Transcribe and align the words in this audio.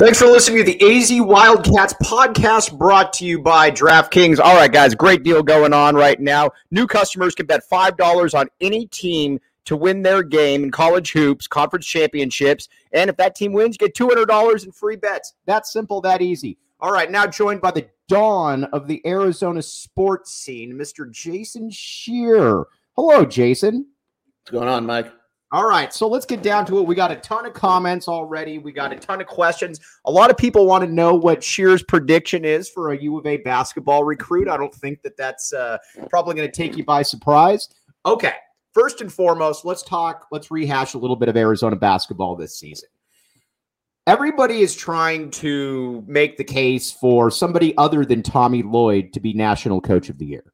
Thanks 0.00 0.18
for 0.18 0.28
listening 0.28 0.64
to 0.64 0.64
the 0.64 0.96
AZ 0.96 1.12
Wildcats 1.12 1.92
podcast 2.02 2.78
brought 2.78 3.12
to 3.12 3.26
you 3.26 3.38
by 3.38 3.70
DraftKings. 3.70 4.40
All 4.40 4.56
right, 4.56 4.72
guys, 4.72 4.94
great 4.94 5.22
deal 5.24 5.42
going 5.42 5.74
on 5.74 5.94
right 5.94 6.18
now. 6.18 6.52
New 6.70 6.86
customers 6.86 7.34
can 7.34 7.44
bet 7.44 7.60
$5 7.70 8.32
on 8.32 8.48
any 8.62 8.86
team 8.86 9.38
to 9.66 9.76
win 9.76 10.00
their 10.00 10.22
game 10.22 10.64
in 10.64 10.70
college 10.70 11.12
hoops, 11.12 11.46
conference 11.46 11.84
championships. 11.84 12.70
And 12.94 13.10
if 13.10 13.18
that 13.18 13.34
team 13.34 13.52
wins, 13.52 13.76
get 13.76 13.94
$200 13.94 14.64
in 14.64 14.72
free 14.72 14.96
bets. 14.96 15.34
That 15.44 15.66
simple, 15.66 16.00
that 16.00 16.22
easy. 16.22 16.56
All 16.80 16.92
right, 16.92 17.10
now 17.10 17.26
joined 17.26 17.60
by 17.60 17.72
the 17.72 17.86
dawn 18.08 18.64
of 18.72 18.88
the 18.88 19.06
Arizona 19.06 19.60
sports 19.60 20.32
scene, 20.32 20.72
Mr. 20.72 21.10
Jason 21.10 21.70
Scheer. 21.70 22.64
Hello, 22.96 23.26
Jason. 23.26 23.84
What's 24.44 24.50
going 24.50 24.68
on, 24.68 24.86
Mike? 24.86 25.12
All 25.52 25.66
right, 25.66 25.92
so 25.92 26.06
let's 26.06 26.26
get 26.26 26.42
down 26.42 26.64
to 26.66 26.78
it. 26.78 26.86
We 26.86 26.94
got 26.94 27.10
a 27.10 27.16
ton 27.16 27.44
of 27.44 27.54
comments 27.54 28.06
already. 28.06 28.58
We 28.58 28.70
got 28.70 28.92
a 28.92 28.96
ton 28.96 29.20
of 29.20 29.26
questions. 29.26 29.80
A 30.04 30.10
lot 30.10 30.30
of 30.30 30.36
people 30.36 30.64
want 30.64 30.84
to 30.84 30.90
know 30.90 31.12
what 31.16 31.42
Scheer's 31.42 31.82
prediction 31.82 32.44
is 32.44 32.68
for 32.68 32.92
a 32.92 33.02
U 33.02 33.18
of 33.18 33.26
A 33.26 33.38
basketball 33.38 34.04
recruit. 34.04 34.48
I 34.48 34.56
don't 34.56 34.72
think 34.72 35.02
that 35.02 35.16
that's 35.16 35.52
uh, 35.52 35.78
probably 36.08 36.36
going 36.36 36.48
to 36.48 36.56
take 36.56 36.76
you 36.76 36.84
by 36.84 37.02
surprise. 37.02 37.68
Okay, 38.06 38.34
first 38.72 39.00
and 39.00 39.12
foremost, 39.12 39.64
let's 39.64 39.82
talk, 39.82 40.28
let's 40.30 40.52
rehash 40.52 40.94
a 40.94 40.98
little 40.98 41.16
bit 41.16 41.28
of 41.28 41.36
Arizona 41.36 41.74
basketball 41.74 42.36
this 42.36 42.56
season. 42.56 42.88
Everybody 44.06 44.60
is 44.60 44.76
trying 44.76 45.32
to 45.32 46.04
make 46.06 46.36
the 46.36 46.44
case 46.44 46.92
for 46.92 47.28
somebody 47.28 47.76
other 47.76 48.04
than 48.04 48.22
Tommy 48.22 48.62
Lloyd 48.62 49.12
to 49.14 49.20
be 49.20 49.32
National 49.32 49.80
Coach 49.80 50.08
of 50.08 50.18
the 50.18 50.26
Year. 50.26 50.52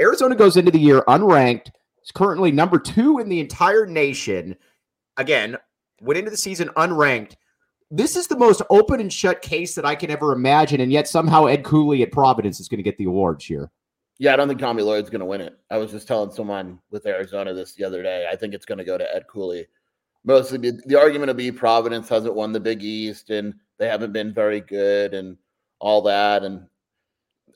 Arizona 0.00 0.36
goes 0.36 0.58
into 0.58 0.70
the 0.70 0.78
year 0.78 1.02
unranked 1.08 1.70
is 2.08 2.12
currently 2.12 2.50
number 2.50 2.78
two 2.78 3.18
in 3.18 3.28
the 3.28 3.40
entire 3.40 3.86
nation. 3.86 4.56
Again, 5.16 5.56
went 6.00 6.18
into 6.18 6.30
the 6.30 6.36
season 6.36 6.68
unranked. 6.76 7.36
This 7.90 8.16
is 8.16 8.26
the 8.26 8.36
most 8.36 8.62
open 8.70 9.00
and 9.00 9.12
shut 9.12 9.40
case 9.40 9.74
that 9.74 9.84
I 9.84 9.94
can 9.94 10.10
ever 10.10 10.32
imagine, 10.32 10.80
and 10.80 10.92
yet 10.92 11.08
somehow 11.08 11.46
Ed 11.46 11.64
Cooley 11.64 12.02
at 12.02 12.12
Providence 12.12 12.60
is 12.60 12.68
going 12.68 12.78
to 12.78 12.82
get 12.82 12.98
the 12.98 13.04
awards 13.04 13.44
here. 13.44 13.70
Yeah, 14.18 14.32
I 14.32 14.36
don't 14.36 14.48
think 14.48 14.60
Tommy 14.60 14.82
Lloyd's 14.82 15.10
going 15.10 15.20
to 15.20 15.26
win 15.26 15.40
it. 15.40 15.58
I 15.70 15.78
was 15.78 15.92
just 15.92 16.08
telling 16.08 16.30
someone 16.30 16.80
with 16.90 17.06
Arizona 17.06 17.54
this 17.54 17.72
the 17.72 17.84
other 17.84 18.02
day. 18.02 18.28
I 18.30 18.36
think 18.36 18.52
it's 18.52 18.66
going 18.66 18.78
to 18.78 18.84
go 18.84 18.98
to 18.98 19.14
Ed 19.14 19.26
Cooley. 19.28 19.66
Mostly, 20.24 20.58
the, 20.58 20.82
the 20.86 20.98
argument 20.98 21.28
will 21.28 21.34
be 21.34 21.52
Providence 21.52 22.08
hasn't 22.08 22.34
won 22.34 22.52
the 22.52 22.60
Big 22.60 22.82
East, 22.82 23.30
and 23.30 23.54
they 23.78 23.88
haven't 23.88 24.12
been 24.12 24.34
very 24.34 24.60
good, 24.60 25.14
and 25.14 25.36
all 25.78 26.02
that. 26.02 26.42
And 26.42 26.66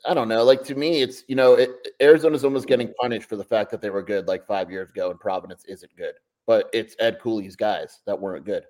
I 0.04 0.14
don't 0.14 0.28
know. 0.28 0.42
Like 0.42 0.64
to 0.64 0.74
me, 0.74 1.02
it's 1.02 1.24
you 1.28 1.36
know, 1.36 1.54
it, 1.54 1.70
Arizona's 2.00 2.44
almost 2.44 2.66
getting 2.66 2.92
punished 3.00 3.28
for 3.28 3.36
the 3.36 3.44
fact 3.44 3.70
that 3.70 3.80
they 3.80 3.90
were 3.90 4.02
good 4.02 4.26
like 4.26 4.46
five 4.46 4.70
years 4.70 4.90
ago, 4.90 5.10
and 5.10 5.20
Providence 5.20 5.64
isn't 5.66 5.94
good. 5.96 6.14
But 6.46 6.68
it's 6.72 6.96
Ed 6.98 7.20
Cooley's 7.20 7.56
guys 7.56 8.00
that 8.06 8.20
weren't 8.20 8.44
good. 8.44 8.64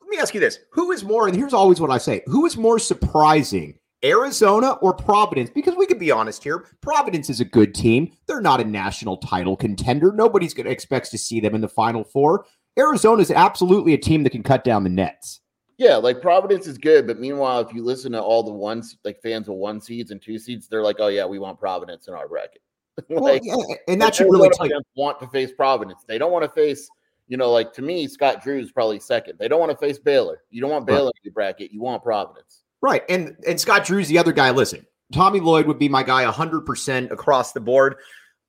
Let 0.00 0.08
me 0.08 0.18
ask 0.18 0.34
you 0.34 0.40
this: 0.40 0.60
Who 0.72 0.92
is 0.92 1.02
more? 1.02 1.26
And 1.26 1.36
here's 1.36 1.54
always 1.54 1.80
what 1.80 1.90
I 1.90 1.98
say: 1.98 2.22
Who 2.26 2.46
is 2.46 2.56
more 2.56 2.78
surprising, 2.78 3.78
Arizona 4.04 4.72
or 4.82 4.94
Providence? 4.94 5.50
Because 5.50 5.74
we 5.74 5.86
can 5.86 5.98
be 5.98 6.12
honest 6.12 6.44
here: 6.44 6.66
Providence 6.80 7.28
is 7.28 7.40
a 7.40 7.44
good 7.44 7.74
team. 7.74 8.12
They're 8.26 8.40
not 8.40 8.60
a 8.60 8.64
national 8.64 9.16
title 9.16 9.56
contender. 9.56 10.12
Nobody's 10.12 10.54
going 10.54 10.66
to 10.66 10.72
expect 10.72 11.10
to 11.10 11.18
see 11.18 11.40
them 11.40 11.56
in 11.56 11.60
the 11.60 11.68
Final 11.68 12.04
Four. 12.04 12.46
Arizona 12.78 13.20
is 13.20 13.30
absolutely 13.30 13.94
a 13.94 13.98
team 13.98 14.22
that 14.22 14.30
can 14.30 14.42
cut 14.42 14.64
down 14.64 14.84
the 14.84 14.90
nets. 14.90 15.41
Yeah, 15.82 15.96
like 15.96 16.22
Providence 16.22 16.68
is 16.68 16.78
good, 16.78 17.08
but 17.08 17.18
meanwhile, 17.18 17.58
if 17.58 17.74
you 17.74 17.82
listen 17.82 18.12
to 18.12 18.22
all 18.22 18.44
the 18.44 18.52
ones 18.52 18.96
like 19.04 19.20
fans 19.20 19.48
of 19.48 19.54
one 19.54 19.80
seeds 19.80 20.12
and 20.12 20.22
two 20.22 20.38
seeds, 20.38 20.68
they're 20.68 20.80
like, 20.80 21.00
"Oh 21.00 21.08
yeah, 21.08 21.26
we 21.26 21.40
want 21.40 21.58
Providence 21.58 22.06
in 22.06 22.14
our 22.14 22.28
bracket." 22.28 22.62
like, 23.08 23.42
well, 23.44 23.66
yeah, 23.68 23.76
and 23.88 24.00
that's 24.00 24.20
really 24.20 24.48
tell 24.50 24.68
you 24.68 24.80
want 24.94 25.18
to 25.18 25.26
face 25.26 25.50
Providence. 25.50 26.04
They 26.06 26.18
don't 26.18 26.30
want 26.30 26.44
to 26.44 26.50
face, 26.50 26.88
you 27.26 27.36
know, 27.36 27.50
like 27.50 27.72
to 27.72 27.82
me, 27.82 28.06
Scott 28.06 28.44
Drew 28.44 28.60
is 28.60 28.70
probably 28.70 29.00
second. 29.00 29.40
They 29.40 29.48
don't 29.48 29.58
want 29.58 29.72
to 29.72 29.76
face 29.76 29.98
Baylor. 29.98 30.44
You 30.50 30.60
don't 30.60 30.70
want 30.70 30.86
Baylor 30.86 31.06
right. 31.06 31.14
in 31.16 31.24
your 31.24 31.32
bracket. 31.32 31.72
You 31.72 31.80
want 31.80 32.04
Providence, 32.04 32.62
right? 32.80 33.02
And 33.08 33.36
and 33.44 33.60
Scott 33.60 33.84
Drew's 33.84 34.06
the 34.06 34.18
other 34.18 34.32
guy. 34.32 34.52
Listen, 34.52 34.86
Tommy 35.12 35.40
Lloyd 35.40 35.66
would 35.66 35.80
be 35.80 35.88
my 35.88 36.04
guy 36.04 36.22
hundred 36.30 36.60
percent 36.60 37.10
across 37.10 37.50
the 37.50 37.60
board. 37.60 37.96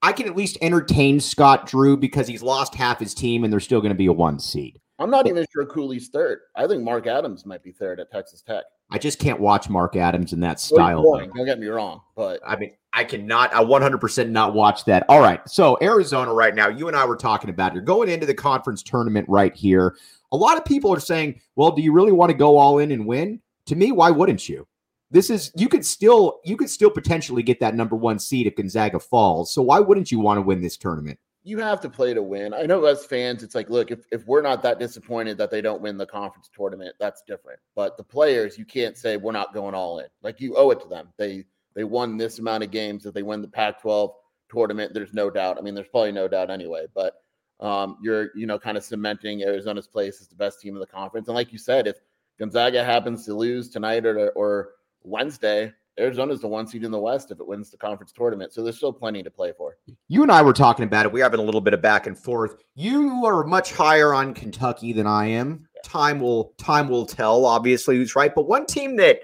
I 0.03 0.11
can 0.11 0.27
at 0.27 0.35
least 0.35 0.59
entertain 0.61 1.19
Scott 1.19 1.65
Drew 1.65 1.97
because 1.97 2.27
he's 2.27 2.43
lost 2.43 2.75
half 2.75 2.99
his 2.99 3.15
team 3.15 3.43
and 3.43 3.51
they're 3.51 3.59
still 3.59 3.81
going 3.81 3.89
to 3.89 3.97
be 3.97 4.05
a 4.05 4.13
one 4.13 4.37
seed. 4.37 4.79
I'm 4.99 5.09
not 5.09 5.27
even 5.27 5.45
sure 5.51 5.65
Cooley's 5.65 6.09
third. 6.09 6.41
I 6.55 6.67
think 6.67 6.83
Mark 6.83 7.07
Adams 7.07 7.45
might 7.45 7.63
be 7.63 7.71
third 7.71 7.99
at 7.99 8.11
Texas 8.11 8.41
Tech. 8.41 8.63
I 8.91 8.99
just 8.99 9.17
can't 9.17 9.39
watch 9.39 9.69
Mark 9.69 9.95
Adams 9.95 10.33
in 10.33 10.39
that 10.41 10.59
style. 10.59 11.03
Don't 11.03 11.45
get 11.45 11.59
me 11.59 11.67
wrong, 11.67 12.01
but 12.15 12.39
I 12.45 12.55
mean, 12.55 12.73
I 12.93 13.03
cannot, 13.03 13.53
I 13.53 13.63
100% 13.63 14.29
not 14.29 14.53
watch 14.53 14.85
that. 14.85 15.03
All 15.09 15.19
right. 15.19 15.41
So, 15.49 15.79
Arizona 15.81 16.31
right 16.31 16.53
now, 16.53 16.67
you 16.67 16.87
and 16.87 16.95
I 16.95 17.05
were 17.05 17.15
talking 17.15 17.49
about, 17.49 17.73
you're 17.73 17.81
going 17.81 18.07
into 18.07 18.27
the 18.27 18.35
conference 18.35 18.83
tournament 18.83 19.27
right 19.27 19.55
here. 19.55 19.97
A 20.31 20.37
lot 20.37 20.57
of 20.57 20.65
people 20.65 20.93
are 20.93 20.99
saying, 20.99 21.41
well, 21.55 21.71
do 21.71 21.81
you 21.81 21.91
really 21.91 22.11
want 22.11 22.29
to 22.31 22.37
go 22.37 22.57
all 22.57 22.77
in 22.77 22.91
and 22.91 23.07
win? 23.07 23.41
To 23.67 23.75
me, 23.75 23.91
why 23.91 24.11
wouldn't 24.11 24.47
you? 24.47 24.67
This 25.09 25.29
is 25.29 25.51
you 25.55 25.69
could 25.69 25.85
still 25.85 26.39
you 26.43 26.57
could 26.57 26.71
still 26.71 26.89
potentially 26.89 27.43
get 27.43 27.59
that 27.59 27.75
number 27.75 27.95
one 27.95 28.17
seed 28.17 28.47
if 28.47 28.55
Gonzaga 28.55 28.99
falls. 28.99 29.53
So 29.53 29.61
why 29.61 29.79
wouldn't 29.79 30.11
you 30.11 30.19
want 30.19 30.39
to 30.39 30.41
win 30.41 30.59
this 30.59 30.75
tournament? 30.75 31.19
You 31.43 31.59
have 31.59 31.81
to 31.81 31.89
play 31.89 32.13
to 32.13 32.23
win. 32.23 32.53
I 32.53 32.63
know 32.63 32.85
as 32.85 33.05
fans, 33.05 33.43
it's 33.43 33.53
like, 33.53 33.69
look, 33.69 33.91
if, 33.91 34.05
if 34.11 34.25
we're 34.25 34.41
not 34.41 34.63
that 34.63 34.79
disappointed 34.79 35.37
that 35.37 35.51
they 35.51 35.61
don't 35.61 35.81
win 35.81 35.97
the 35.97 36.05
conference 36.05 36.49
tournament, 36.55 36.95
that's 36.99 37.21
different. 37.23 37.59
But 37.75 37.97
the 37.97 38.03
players, 38.03 38.57
you 38.57 38.63
can't 38.63 38.97
say 38.97 39.17
we're 39.17 39.33
not 39.33 39.53
going 39.53 39.75
all 39.75 39.99
in. 39.99 40.07
Like 40.21 40.39
you 40.39 40.55
owe 40.55 40.71
it 40.71 40.81
to 40.81 40.87
them. 40.87 41.09
They 41.17 41.45
they 41.75 41.83
won 41.83 42.17
this 42.17 42.39
amount 42.39 42.63
of 42.63 42.71
games. 42.71 43.05
If 43.05 43.13
they 43.13 43.23
win 43.23 43.41
the 43.41 43.47
Pac-12 43.47 44.13
tournament, 44.49 44.93
there's 44.93 45.13
no 45.13 45.29
doubt. 45.29 45.57
I 45.57 45.61
mean, 45.61 45.73
there's 45.75 45.87
probably 45.87 46.11
no 46.11 46.27
doubt 46.27 46.49
anyway. 46.49 46.85
But 46.93 47.15
um, 47.59 47.97
you're 48.01 48.29
you 48.35 48.45
know 48.45 48.57
kind 48.57 48.77
of 48.77 48.83
cementing 48.83 49.43
Arizona's 49.43 49.87
place 49.87 50.21
as 50.21 50.27
the 50.27 50.35
best 50.35 50.61
team 50.61 50.75
in 50.75 50.79
the 50.79 50.87
conference. 50.87 51.27
And 51.27 51.35
like 51.35 51.51
you 51.51 51.57
said, 51.57 51.87
if 51.87 51.97
Gonzaga 52.39 52.83
happens 52.85 53.25
to 53.25 53.33
lose 53.33 53.69
tonight 53.69 54.05
or 54.05 54.29
or 54.31 54.69
Wednesday, 55.03 55.73
Arizona's 55.99 56.41
the 56.41 56.47
one 56.47 56.65
seed 56.65 56.83
in 56.83 56.91
the 56.91 56.99
West 56.99 57.29
if 57.29 57.39
it 57.39 57.47
wins 57.47 57.69
the 57.69 57.77
conference 57.77 58.11
tournament. 58.11 58.51
So 58.51 58.63
there's 58.63 58.77
still 58.77 58.93
plenty 58.93 59.21
to 59.21 59.29
play 59.29 59.53
for. 59.57 59.77
You 60.07 60.23
and 60.23 60.31
I 60.31 60.41
were 60.41 60.53
talking 60.53 60.85
about 60.85 61.05
it. 61.05 61.11
We're 61.11 61.23
having 61.23 61.39
a 61.39 61.43
little 61.43 61.61
bit 61.61 61.73
of 61.73 61.81
back 61.81 62.07
and 62.07 62.17
forth. 62.17 62.55
You 62.75 63.25
are 63.25 63.43
much 63.43 63.71
higher 63.71 64.13
on 64.13 64.33
Kentucky 64.33 64.93
than 64.93 65.05
I 65.05 65.27
am. 65.27 65.67
Yeah. 65.75 65.81
Time 65.83 66.19
will 66.19 66.53
time 66.57 66.87
will 66.87 67.05
tell, 67.05 67.45
obviously, 67.45 67.97
who's 67.97 68.15
right. 68.15 68.33
But 68.33 68.47
one 68.47 68.65
team 68.65 68.95
that 68.97 69.19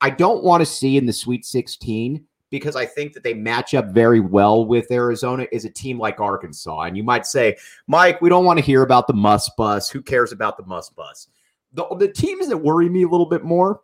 I 0.00 0.10
don't 0.10 0.44
want 0.44 0.60
to 0.60 0.66
see 0.66 0.96
in 0.96 1.06
the 1.06 1.12
Sweet 1.12 1.44
16 1.44 2.24
because 2.50 2.76
I 2.76 2.84
think 2.84 3.14
that 3.14 3.24
they 3.24 3.34
match 3.34 3.72
up 3.72 3.86
very 3.92 4.20
well 4.20 4.66
with 4.66 4.90
Arizona 4.92 5.46
is 5.50 5.64
a 5.64 5.70
team 5.70 5.98
like 5.98 6.20
Arkansas. 6.20 6.82
And 6.82 6.96
you 6.96 7.02
might 7.02 7.24
say, 7.24 7.56
Mike, 7.86 8.20
we 8.20 8.28
don't 8.28 8.44
want 8.44 8.58
to 8.58 8.64
hear 8.64 8.82
about 8.82 9.06
the 9.06 9.14
must 9.14 9.56
bus. 9.56 9.88
Who 9.88 10.02
cares 10.02 10.32
about 10.32 10.58
the 10.58 10.66
must 10.66 10.94
bus? 10.94 11.28
The, 11.72 11.86
the 11.98 12.08
teams 12.08 12.48
that 12.48 12.58
worry 12.58 12.90
me 12.90 13.04
a 13.04 13.08
little 13.08 13.26
bit 13.26 13.42
more 13.42 13.80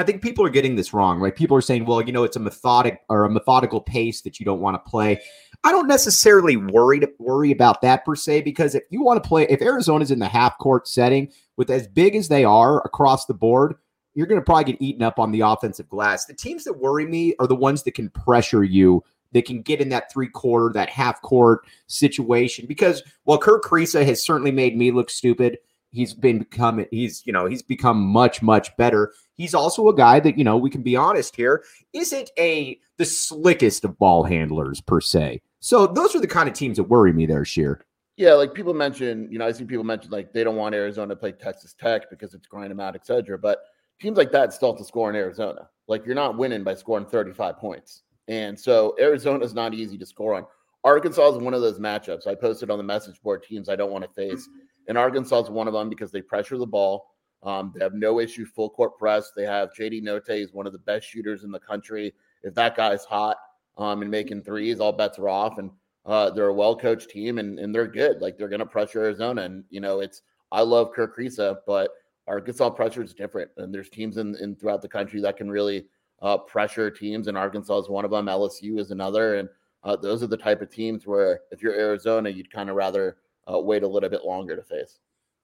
I 0.00 0.02
think 0.02 0.22
people 0.22 0.44
are 0.46 0.50
getting 0.50 0.76
this 0.76 0.94
wrong, 0.94 1.20
right? 1.20 1.34
People 1.36 1.56
are 1.56 1.60
saying, 1.60 1.84
well, 1.84 2.00
you 2.00 2.10
know, 2.10 2.24
it's 2.24 2.36
a 2.36 2.40
methodic 2.40 3.02
or 3.10 3.24
a 3.24 3.30
methodical 3.30 3.82
pace 3.82 4.22
that 4.22 4.40
you 4.40 4.46
don't 4.46 4.60
want 4.60 4.82
to 4.82 4.90
play. 4.90 5.20
I 5.62 5.72
don't 5.72 5.88
necessarily 5.88 6.56
worry 6.56 7.00
to 7.00 7.10
worry 7.18 7.50
about 7.50 7.82
that 7.82 8.06
per 8.06 8.16
se 8.16 8.40
because 8.40 8.74
if 8.74 8.84
you 8.88 9.02
want 9.02 9.22
to 9.22 9.28
play, 9.28 9.46
if 9.50 9.60
Arizona's 9.60 10.10
in 10.10 10.18
the 10.18 10.26
half 10.26 10.56
court 10.56 10.88
setting 10.88 11.30
with 11.58 11.70
as 11.70 11.86
big 11.86 12.16
as 12.16 12.28
they 12.28 12.44
are 12.44 12.80
across 12.86 13.26
the 13.26 13.34
board, 13.34 13.74
you're 14.14 14.26
going 14.26 14.40
to 14.40 14.44
probably 14.44 14.72
get 14.72 14.80
eaten 14.80 15.02
up 15.02 15.18
on 15.18 15.32
the 15.32 15.40
offensive 15.40 15.88
glass. 15.90 16.24
The 16.24 16.34
teams 16.34 16.64
that 16.64 16.78
worry 16.78 17.06
me 17.06 17.34
are 17.38 17.46
the 17.46 17.54
ones 17.54 17.82
that 17.82 17.92
can 17.92 18.08
pressure 18.08 18.64
you, 18.64 19.04
that 19.32 19.44
can 19.44 19.60
get 19.60 19.82
in 19.82 19.90
that 19.90 20.10
three 20.10 20.28
quarter, 20.28 20.72
that 20.72 20.88
half 20.88 21.20
court 21.20 21.66
situation. 21.88 22.64
Because 22.66 23.02
while 23.24 23.38
Kerr 23.38 23.60
Kriisa 23.60 24.04
has 24.06 24.24
certainly 24.24 24.50
made 24.50 24.78
me 24.78 24.92
look 24.92 25.10
stupid, 25.10 25.58
he's 25.90 26.14
been 26.14 26.38
become 26.40 26.84
he's 26.90 27.22
you 27.26 27.32
know 27.32 27.46
he's 27.46 27.62
become 27.62 28.00
much 28.00 28.42
much 28.42 28.76
better. 28.76 29.12
He's 29.34 29.54
also 29.54 29.88
a 29.88 29.94
guy 29.94 30.20
that 30.20 30.38
you 30.38 30.44
know 30.44 30.56
we 30.56 30.70
can 30.70 30.82
be 30.82 30.96
honest 30.96 31.36
here 31.36 31.64
isn't 31.92 32.30
a 32.38 32.78
the 32.96 33.04
slickest 33.04 33.84
of 33.84 33.98
ball 33.98 34.24
handlers 34.24 34.80
per 34.80 35.00
se. 35.00 35.42
So 35.60 35.86
those 35.86 36.14
are 36.14 36.20
the 36.20 36.26
kind 36.26 36.48
of 36.48 36.54
teams 36.54 36.76
that 36.76 36.84
worry 36.84 37.12
me 37.12 37.26
there, 37.26 37.44
Scheer. 37.44 37.84
Yeah, 38.16 38.34
like 38.34 38.52
people 38.52 38.74
mention, 38.74 39.28
you 39.30 39.38
know, 39.38 39.46
I 39.46 39.52
see 39.52 39.64
people 39.64 39.84
mention 39.84 40.10
like 40.10 40.32
they 40.32 40.44
don't 40.44 40.56
want 40.56 40.74
Arizona 40.74 41.14
to 41.14 41.16
play 41.16 41.32
Texas 41.32 41.74
Tech 41.78 42.10
because 42.10 42.34
it's 42.34 42.46
grind 42.46 42.70
them 42.70 42.80
out, 42.80 42.94
et 42.94 43.06
cetera. 43.06 43.38
But 43.38 43.60
teams 44.00 44.18
like 44.18 44.30
that 44.32 44.52
still 44.52 44.72
have 44.72 44.78
to 44.78 44.84
score 44.84 45.08
in 45.08 45.16
Arizona. 45.16 45.68
Like 45.88 46.04
you're 46.04 46.14
not 46.14 46.36
winning 46.36 46.62
by 46.62 46.74
scoring 46.74 47.06
35 47.06 47.56
points. 47.58 48.02
And 48.28 48.58
so 48.58 48.94
Arizona 49.00 49.44
is 49.44 49.54
not 49.54 49.74
easy 49.74 49.98
to 49.98 50.06
score 50.06 50.34
on. 50.34 50.44
Arkansas 50.84 51.30
is 51.30 51.38
one 51.38 51.52
of 51.52 51.60
those 51.60 51.78
matchups. 51.78 52.26
I 52.26 52.34
posted 52.34 52.70
on 52.70 52.78
the 52.78 52.84
message 52.84 53.20
board 53.22 53.42
teams 53.42 53.68
I 53.68 53.76
don't 53.76 53.90
want 53.90 54.04
to 54.04 54.10
face. 54.10 54.48
And 54.90 54.98
Arkansas 54.98 55.42
is 55.42 55.50
one 55.50 55.68
of 55.68 55.72
them 55.72 55.88
because 55.88 56.10
they 56.10 56.20
pressure 56.20 56.58
the 56.58 56.66
ball. 56.66 57.14
Um, 57.44 57.72
they 57.76 57.84
have 57.84 57.94
no 57.94 58.18
issue 58.18 58.44
full 58.44 58.68
court 58.68 58.98
press. 58.98 59.30
They 59.36 59.44
have 59.44 59.72
JD 59.72 60.02
Notae 60.02 60.42
is 60.42 60.52
one 60.52 60.66
of 60.66 60.72
the 60.72 60.80
best 60.80 61.06
shooters 61.06 61.44
in 61.44 61.52
the 61.52 61.60
country. 61.60 62.12
If 62.42 62.54
that 62.56 62.76
guy's 62.76 63.04
hot 63.04 63.36
um, 63.78 64.02
and 64.02 64.10
making 64.10 64.42
threes, 64.42 64.80
all 64.80 64.92
bets 64.92 65.16
are 65.20 65.28
off. 65.28 65.58
And 65.58 65.70
uh, 66.06 66.30
they're 66.30 66.48
a 66.48 66.52
well 66.52 66.74
coached 66.74 67.08
team 67.08 67.38
and, 67.38 67.60
and 67.60 67.72
they're 67.72 67.86
good. 67.86 68.20
Like 68.20 68.36
they're 68.36 68.48
going 68.48 68.58
to 68.58 68.66
pressure 68.66 69.04
Arizona. 69.04 69.42
And, 69.42 69.62
you 69.70 69.80
know, 69.80 70.00
it's, 70.00 70.22
I 70.50 70.62
love 70.62 70.90
Kerr 70.92 71.06
Kriisa, 71.06 71.58
but 71.68 71.92
Arkansas 72.26 72.70
pressure 72.70 73.04
is 73.04 73.14
different. 73.14 73.52
And 73.58 73.72
there's 73.72 73.90
teams 73.90 74.16
in, 74.16 74.34
in 74.40 74.56
throughout 74.56 74.82
the 74.82 74.88
country 74.88 75.20
that 75.20 75.36
can 75.36 75.52
really 75.52 75.86
uh, 76.20 76.36
pressure 76.36 76.90
teams. 76.90 77.28
And 77.28 77.38
Arkansas 77.38 77.78
is 77.78 77.88
one 77.88 78.04
of 78.04 78.10
them. 78.10 78.26
LSU 78.26 78.80
is 78.80 78.90
another. 78.90 79.36
And 79.36 79.48
uh, 79.84 79.94
those 79.94 80.24
are 80.24 80.26
the 80.26 80.36
type 80.36 80.60
of 80.62 80.68
teams 80.68 81.06
where 81.06 81.42
if 81.52 81.62
you're 81.62 81.78
Arizona, 81.78 82.28
you'd 82.28 82.52
kind 82.52 82.68
of 82.68 82.74
rather 82.74 83.18
uh, 83.52 83.58
wait 83.58 83.82
a 83.82 83.88
little 83.88 84.08
bit 84.08 84.24
longer 84.24 84.56
to 84.56 84.62
face. 84.62 84.98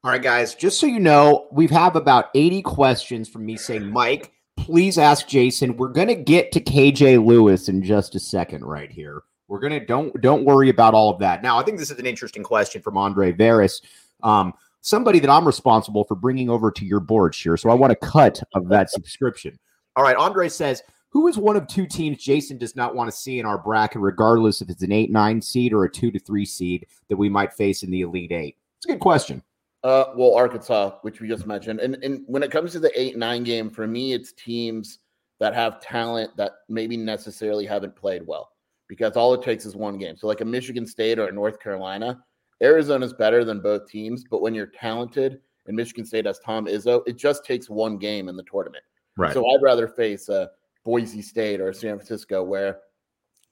All 0.04 0.10
right, 0.10 0.22
guys, 0.22 0.54
just 0.54 0.78
so 0.78 0.86
you 0.86 1.00
know, 1.00 1.48
we 1.50 1.66
have 1.68 1.96
about 1.96 2.26
80 2.34 2.62
questions 2.62 3.28
from 3.28 3.44
me 3.44 3.56
saying, 3.56 3.90
Mike, 3.90 4.32
please 4.56 4.98
ask 4.98 5.26
Jason. 5.26 5.76
We're 5.76 5.88
going 5.88 6.08
to 6.08 6.14
get 6.14 6.52
to 6.52 6.60
KJ 6.60 7.24
Lewis 7.24 7.68
in 7.68 7.82
just 7.82 8.14
a 8.14 8.20
second 8.20 8.64
right 8.64 8.90
here. 8.90 9.22
We're 9.48 9.60
gonna 9.60 9.84
don't 9.84 10.20
don't 10.20 10.44
worry 10.44 10.70
about 10.70 10.94
all 10.94 11.08
of 11.10 11.20
that. 11.20 11.42
Now, 11.42 11.58
I 11.58 11.62
think 11.62 11.78
this 11.78 11.90
is 11.90 11.98
an 11.98 12.06
interesting 12.06 12.42
question 12.42 12.82
from 12.82 12.96
Andre 12.96 13.30
Veris, 13.30 13.80
um, 14.24 14.52
somebody 14.80 15.20
that 15.20 15.30
I'm 15.30 15.46
responsible 15.46 16.02
for 16.04 16.16
bringing 16.16 16.50
over 16.50 16.72
to 16.72 16.84
your 16.84 16.98
board, 16.98 17.34
here. 17.34 17.56
So 17.56 17.70
I 17.70 17.74
want 17.74 17.92
a 17.92 17.96
cut 17.96 18.42
of 18.54 18.68
that 18.70 18.90
subscription. 18.90 19.56
All 19.94 20.02
right, 20.02 20.16
Andre 20.16 20.48
says, 20.48 20.82
who 21.16 21.28
is 21.28 21.38
one 21.38 21.56
of 21.56 21.66
two 21.66 21.86
teams 21.86 22.22
Jason 22.22 22.58
does 22.58 22.76
not 22.76 22.94
want 22.94 23.10
to 23.10 23.16
see 23.16 23.40
in 23.40 23.46
our 23.46 23.56
bracket, 23.56 24.02
regardless 24.02 24.60
if 24.60 24.68
it's 24.68 24.82
an 24.82 24.92
eight 24.92 25.10
nine 25.10 25.40
seed 25.40 25.72
or 25.72 25.84
a 25.84 25.90
two 25.90 26.10
to 26.10 26.18
three 26.18 26.44
seed 26.44 26.86
that 27.08 27.16
we 27.16 27.30
might 27.30 27.54
face 27.54 27.82
in 27.82 27.90
the 27.90 28.02
Elite 28.02 28.32
Eight? 28.32 28.58
It's 28.76 28.84
a 28.84 28.92
good 28.92 29.00
question. 29.00 29.42
Uh, 29.82 30.12
well, 30.14 30.34
Arkansas, 30.34 30.98
which 31.00 31.22
we 31.22 31.26
just 31.26 31.46
mentioned, 31.46 31.80
and 31.80 31.94
and 32.04 32.22
when 32.26 32.42
it 32.42 32.50
comes 32.50 32.72
to 32.72 32.80
the 32.80 32.90
eight 33.00 33.16
nine 33.16 33.44
game, 33.44 33.70
for 33.70 33.86
me, 33.86 34.12
it's 34.12 34.32
teams 34.32 34.98
that 35.40 35.54
have 35.54 35.80
talent 35.80 36.36
that 36.36 36.52
maybe 36.68 36.98
necessarily 36.98 37.64
haven't 37.64 37.96
played 37.96 38.26
well 38.26 38.52
because 38.86 39.16
all 39.16 39.32
it 39.32 39.40
takes 39.40 39.64
is 39.64 39.74
one 39.74 39.96
game. 39.96 40.18
So, 40.18 40.26
like 40.26 40.42
a 40.42 40.44
Michigan 40.44 40.86
State 40.86 41.18
or 41.18 41.28
a 41.28 41.32
North 41.32 41.58
Carolina, 41.60 42.22
Arizona's 42.62 43.14
better 43.14 43.42
than 43.42 43.60
both 43.60 43.88
teams, 43.88 44.22
but 44.30 44.42
when 44.42 44.54
you're 44.54 44.66
talented 44.66 45.40
and 45.66 45.74
Michigan 45.74 46.04
State 46.04 46.26
has 46.26 46.40
Tom 46.40 46.66
Izzo, 46.66 47.02
it 47.06 47.16
just 47.16 47.42
takes 47.42 47.70
one 47.70 47.96
game 47.96 48.28
in 48.28 48.36
the 48.36 48.44
tournament. 48.44 48.84
Right. 49.16 49.32
So 49.32 49.48
I'd 49.48 49.62
rather 49.62 49.88
face 49.88 50.28
a 50.28 50.50
Boise 50.86 51.20
State 51.20 51.60
or 51.60 51.72
San 51.72 51.96
Francisco 51.96 52.44
where 52.44 52.78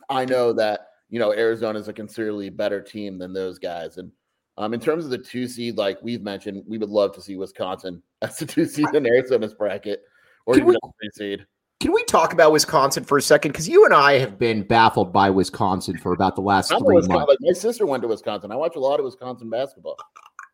I 0.09 0.25
know 0.25 0.53
that 0.55 0.87
you 1.11 1.19
know 1.19 1.33
Arizona 1.33 1.79
is 1.79 1.89
a 1.89 1.93
considerably 1.93 2.49
better 2.49 2.81
team 2.81 3.19
than 3.19 3.35
those 3.35 3.59
guys. 3.59 3.99
And 3.99 4.11
um, 4.57 4.73
in 4.73 4.81
terms 4.81 5.05
of 5.05 5.11
the 5.11 5.19
two 5.19 5.49
seed, 5.49 5.77
like 5.77 5.99
we've 6.01 6.23
mentioned, 6.23 6.63
we 6.67 6.79
would 6.79 6.89
love 6.89 7.13
to 7.17 7.21
see 7.21 7.37
Wisconsin 7.37 8.03
as 8.23 8.39
the 8.39 8.47
two 8.47 8.65
seed 8.65 8.87
in 8.95 9.05
Arizona's 9.05 9.53
bracket, 9.53 10.05
or 10.47 10.55
even 10.55 10.69
we, 10.69 10.77
a 10.77 10.79
three 11.01 11.11
seed. 11.13 11.47
Can 11.81 11.93
we 11.93 12.05
talk 12.05 12.33
about 12.33 12.53
Wisconsin 12.53 13.05
for 13.05 13.19
a 13.19 13.23
second? 13.23 13.51
Because 13.51 13.69
you 13.69 13.85
and 13.85 13.93
I 13.93 14.19
have 14.19 14.39
been 14.39 14.63
baffled 14.63 15.13
by 15.13 15.29
Wisconsin 15.29 15.99
for 15.99 16.13
about 16.13 16.37
the 16.37 16.41
last 16.41 16.73
I'm 16.73 16.79
three 16.79 16.95
months. 16.95 17.09
Like 17.09 17.39
my 17.41 17.53
sister 17.53 17.85
went 17.85 18.03
to 18.03 18.09
Wisconsin. 18.09 18.53
I 18.53 18.57
watch 18.57 18.77
a 18.77 18.81
lot 18.81 19.01
of 19.01 19.05
Wisconsin 19.05 19.51
basketball. 19.51 19.97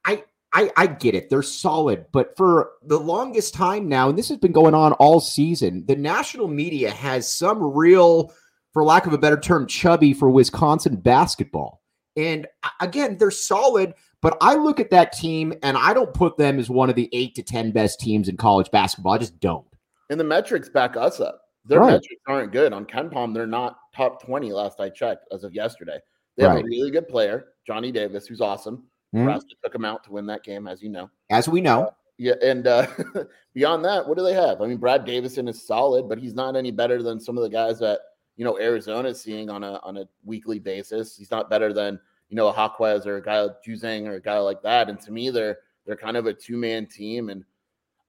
I, 0.06 0.24
I 0.52 0.70
I 0.76 0.86
get 0.86 1.14
it. 1.14 1.30
They're 1.30 1.42
solid, 1.42 2.06
but 2.12 2.36
for 2.36 2.72
the 2.82 2.98
longest 2.98 3.54
time 3.54 3.88
now, 3.88 4.08
and 4.08 4.18
this 4.18 4.28
has 4.28 4.38
been 4.38 4.52
going 4.52 4.74
on 4.74 4.92
all 4.94 5.20
season, 5.20 5.84
the 5.86 5.96
national 5.96 6.48
media 6.48 6.90
has 6.90 7.28
some 7.28 7.62
real, 7.62 8.32
for 8.72 8.82
lack 8.82 9.06
of 9.06 9.12
a 9.12 9.18
better 9.18 9.38
term, 9.38 9.66
chubby 9.66 10.12
for 10.12 10.30
Wisconsin 10.30 10.96
basketball. 10.96 11.82
And 12.16 12.46
again, 12.80 13.16
they're 13.18 13.30
solid, 13.30 13.94
but 14.20 14.36
I 14.40 14.56
look 14.56 14.80
at 14.80 14.90
that 14.90 15.12
team 15.12 15.54
and 15.62 15.76
I 15.76 15.94
don't 15.94 16.12
put 16.12 16.36
them 16.36 16.58
as 16.58 16.68
one 16.68 16.90
of 16.90 16.96
the 16.96 17.08
eight 17.12 17.36
to 17.36 17.42
ten 17.42 17.70
best 17.70 18.00
teams 18.00 18.28
in 18.28 18.36
college 18.36 18.70
basketball. 18.70 19.12
I 19.12 19.18
just 19.18 19.38
don't 19.38 19.64
and 20.10 20.20
the 20.20 20.24
metrics 20.24 20.68
back 20.68 20.96
us 20.96 21.20
up. 21.20 21.42
Their 21.64 21.80
right. 21.80 21.92
metrics 21.92 22.22
aren't 22.26 22.52
good 22.52 22.72
on 22.72 22.84
KenPom. 22.84 23.32
They're 23.32 23.46
not 23.46 23.78
top 23.94 24.22
twenty 24.22 24.52
last 24.52 24.80
I 24.80 24.90
checked 24.90 25.26
as 25.32 25.44
of 25.44 25.54
yesterday. 25.54 25.98
They 26.36 26.42
have 26.44 26.56
right. 26.56 26.64
a 26.64 26.66
really 26.66 26.90
good 26.90 27.08
player, 27.08 27.46
Johnny 27.66 27.92
Davis, 27.92 28.26
who's 28.26 28.40
awesome. 28.40 28.84
Mm-hmm. 29.14 29.26
Nebraska 29.26 29.54
took 29.62 29.74
him 29.74 29.84
out 29.84 30.04
to 30.04 30.12
win 30.12 30.26
that 30.26 30.44
game, 30.44 30.68
as 30.68 30.82
you 30.82 30.88
know. 30.88 31.10
As 31.30 31.48
we 31.48 31.60
know. 31.60 31.84
Uh, 31.86 31.90
yeah, 32.18 32.34
and 32.42 32.66
uh, 32.66 32.86
beyond 33.54 33.84
that, 33.84 34.06
what 34.06 34.18
do 34.18 34.22
they 34.22 34.34
have? 34.34 34.60
I 34.60 34.66
mean, 34.66 34.76
Brad 34.76 35.04
Davison 35.04 35.48
is 35.48 35.66
solid, 35.66 36.08
but 36.08 36.18
he's 36.18 36.34
not 36.34 36.54
any 36.54 36.70
better 36.70 37.02
than 37.02 37.18
some 37.18 37.36
of 37.36 37.42
the 37.42 37.48
guys 37.48 37.78
that 37.80 38.00
you 38.36 38.44
know 38.44 38.58
Arizona 38.58 39.08
is 39.08 39.20
seeing 39.20 39.50
on 39.50 39.64
a 39.64 39.80
on 39.82 39.96
a 39.96 40.04
weekly 40.24 40.58
basis. 40.58 41.16
He's 41.16 41.30
not 41.30 41.50
better 41.50 41.72
than 41.72 41.98
you 42.28 42.36
know 42.36 42.48
a 42.48 42.52
Jaquez 42.52 43.06
or 43.06 43.16
a 43.16 43.22
guy 43.22 43.40
like 43.40 43.62
Juzang 43.66 44.06
or 44.06 44.14
a 44.14 44.20
guy 44.20 44.38
like 44.38 44.62
that. 44.62 44.88
And 44.88 45.00
to 45.00 45.12
me, 45.12 45.30
they're 45.30 45.58
they're 45.86 45.96
kind 45.96 46.16
of 46.16 46.26
a 46.26 46.34
two 46.34 46.56
man 46.56 46.86
team, 46.86 47.30
and 47.30 47.44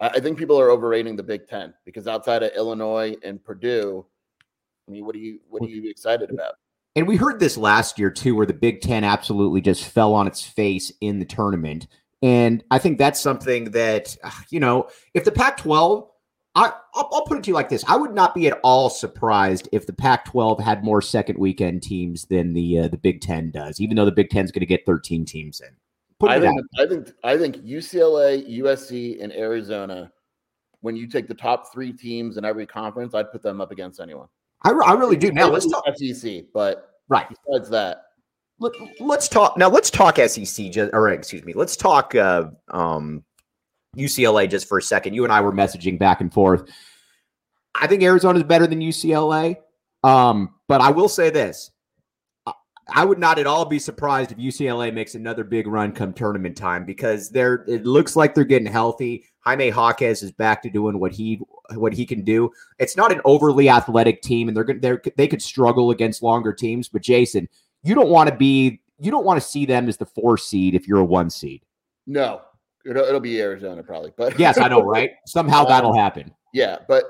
I 0.01 0.19
think 0.19 0.37
people 0.37 0.59
are 0.59 0.71
overrating 0.71 1.15
the 1.15 1.23
Big 1.23 1.47
Ten 1.47 1.73
because 1.85 2.07
outside 2.07 2.43
of 2.43 2.51
Illinois 2.55 3.15
and 3.23 3.43
Purdue, 3.43 4.05
I 4.87 4.91
mean, 4.91 5.05
what 5.05 5.15
are 5.15 5.19
you 5.19 5.39
what 5.49 5.61
are 5.63 5.69
you 5.69 5.89
excited 5.89 6.31
about? 6.31 6.55
And 6.95 7.07
we 7.07 7.15
heard 7.15 7.39
this 7.39 7.57
last 7.57 7.97
year 7.97 8.09
too, 8.09 8.35
where 8.35 8.45
the 8.45 8.53
Big 8.53 8.81
Ten 8.81 9.03
absolutely 9.03 9.61
just 9.61 9.85
fell 9.85 10.13
on 10.13 10.27
its 10.27 10.43
face 10.43 10.91
in 11.01 11.19
the 11.19 11.25
tournament. 11.25 11.87
And 12.21 12.63
I 12.69 12.79
think 12.79 12.97
that's 12.97 13.19
something 13.19 13.71
that 13.71 14.15
you 14.49 14.59
know, 14.59 14.89
if 15.13 15.23
the 15.23 15.31
Pac-12, 15.31 16.07
I 16.53 16.73
I'll, 16.93 17.09
I'll 17.13 17.25
put 17.25 17.37
it 17.37 17.43
to 17.45 17.47
you 17.47 17.53
like 17.53 17.69
this: 17.69 17.85
I 17.87 17.95
would 17.95 18.13
not 18.13 18.35
be 18.35 18.47
at 18.47 18.59
all 18.63 18.89
surprised 18.89 19.69
if 19.71 19.87
the 19.87 19.93
Pac-12 19.93 20.59
had 20.59 20.83
more 20.83 21.01
second 21.01 21.37
weekend 21.37 21.81
teams 21.81 22.25
than 22.25 22.53
the 22.53 22.79
uh, 22.79 22.87
the 22.89 22.97
Big 22.97 23.21
Ten 23.21 23.51
does, 23.51 23.79
even 23.79 23.95
though 23.95 24.05
the 24.05 24.11
Big 24.11 24.29
Ten's 24.29 24.51
going 24.51 24.59
to 24.59 24.65
get 24.65 24.85
13 24.85 25.25
teams 25.25 25.61
in. 25.61 25.69
I 26.29 26.39
think, 26.39 26.61
I 26.77 26.85
think 26.85 27.11
I 27.23 27.37
think 27.37 27.57
UCLA, 27.65 28.59
USC, 28.59 29.23
and 29.23 29.31
Arizona. 29.33 30.11
When 30.81 30.95
you 30.95 31.07
take 31.07 31.27
the 31.27 31.35
top 31.35 31.71
three 31.71 31.93
teams 31.93 32.37
in 32.37 32.45
every 32.45 32.65
conference, 32.65 33.13
I'd 33.13 33.31
put 33.31 33.43
them 33.43 33.61
up 33.61 33.71
against 33.71 33.99
anyone. 33.99 34.27
I, 34.63 34.71
I 34.71 34.93
really 34.93 35.17
do. 35.17 35.31
Now 35.31 35.49
let's 35.49 35.69
talk 35.69 35.83
SEC, 35.95 36.45
but 36.53 36.91
right 37.09 37.27
besides 37.29 37.69
that, 37.69 38.03
Let, 38.59 38.73
us 39.11 39.27
talk 39.27 39.57
now. 39.57 39.69
Let's 39.69 39.89
talk 39.89 40.17
SEC. 40.17 40.71
Just, 40.71 40.91
or 40.93 41.09
excuse 41.09 41.43
me. 41.43 41.53
Let's 41.53 41.75
talk 41.75 42.13
uh, 42.15 42.45
um, 42.69 43.23
UCLA 43.97 44.49
just 44.49 44.67
for 44.67 44.77
a 44.77 44.81
second. 44.81 45.13
You 45.13 45.23
and 45.23 45.33
I 45.33 45.41
were 45.41 45.51
messaging 45.51 45.97
back 45.97 46.21
and 46.21 46.31
forth. 46.31 46.69
I 47.73 47.87
think 47.87 48.03
Arizona 48.03 48.39
is 48.39 48.43
better 48.43 48.67
than 48.67 48.79
UCLA. 48.79 49.55
Um, 50.03 50.55
but 50.67 50.81
I 50.81 50.91
will 50.91 51.09
say 51.09 51.29
this: 51.29 51.71
I 52.89 53.05
would 53.05 53.19
not 53.19 53.39
at 53.39 53.47
all 53.47 53.65
be 53.65 53.79
surprised 53.79 54.31
if 54.31 54.37
UCLA 54.37 54.93
makes 54.93 55.15
another 55.15 55.43
big 55.43 55.67
run 55.67 55.91
come 55.91 56.13
tournament 56.13 56.57
time 56.57 56.85
because 56.85 57.29
they're 57.29 57.63
it 57.67 57.85
looks 57.85 58.15
like 58.15 58.33
they're 58.33 58.43
getting 58.43 58.71
healthy. 58.71 59.25
Jaime 59.41 59.69
Jaquez 59.69 60.23
is 60.23 60.31
back 60.31 60.61
to 60.63 60.69
doing 60.69 60.99
what 60.99 61.11
he 61.11 61.39
what 61.73 61.93
he 61.93 62.05
can 62.05 62.23
do. 62.23 62.51
It's 62.79 62.97
not 62.97 63.11
an 63.11 63.21
overly 63.23 63.69
athletic 63.69 64.21
team, 64.21 64.47
and 64.47 64.57
they're 64.57 64.63
going 64.63 64.79
they 64.81 64.97
they 65.15 65.27
could 65.27 65.41
struggle 65.41 65.91
against 65.91 66.23
longer 66.23 66.53
teams. 66.53 66.89
But 66.89 67.01
Jason, 67.01 67.47
you 67.83 67.95
don't 67.95 68.09
want 68.09 68.29
to 68.29 68.35
be 68.35 68.81
you 68.99 69.11
don't 69.11 69.25
want 69.25 69.41
to 69.41 69.47
see 69.47 69.65
them 69.65 69.87
as 69.87 69.97
the 69.97 70.05
four 70.05 70.37
seed 70.37 70.75
if 70.75 70.87
you're 70.87 70.99
a 70.99 71.05
one 71.05 71.29
seed. 71.29 71.63
No, 72.07 72.41
it'll, 72.85 73.03
it'll 73.03 73.19
be 73.19 73.41
Arizona 73.41 73.83
probably, 73.83 74.11
but 74.17 74.37
yes, 74.39 74.57
I 74.57 74.67
know, 74.67 74.81
right? 74.83 75.11
Somehow 75.25 75.65
that'll 75.65 75.91
um, 75.91 75.97
happen. 75.97 76.33
Yeah, 76.53 76.77
but 76.87 77.05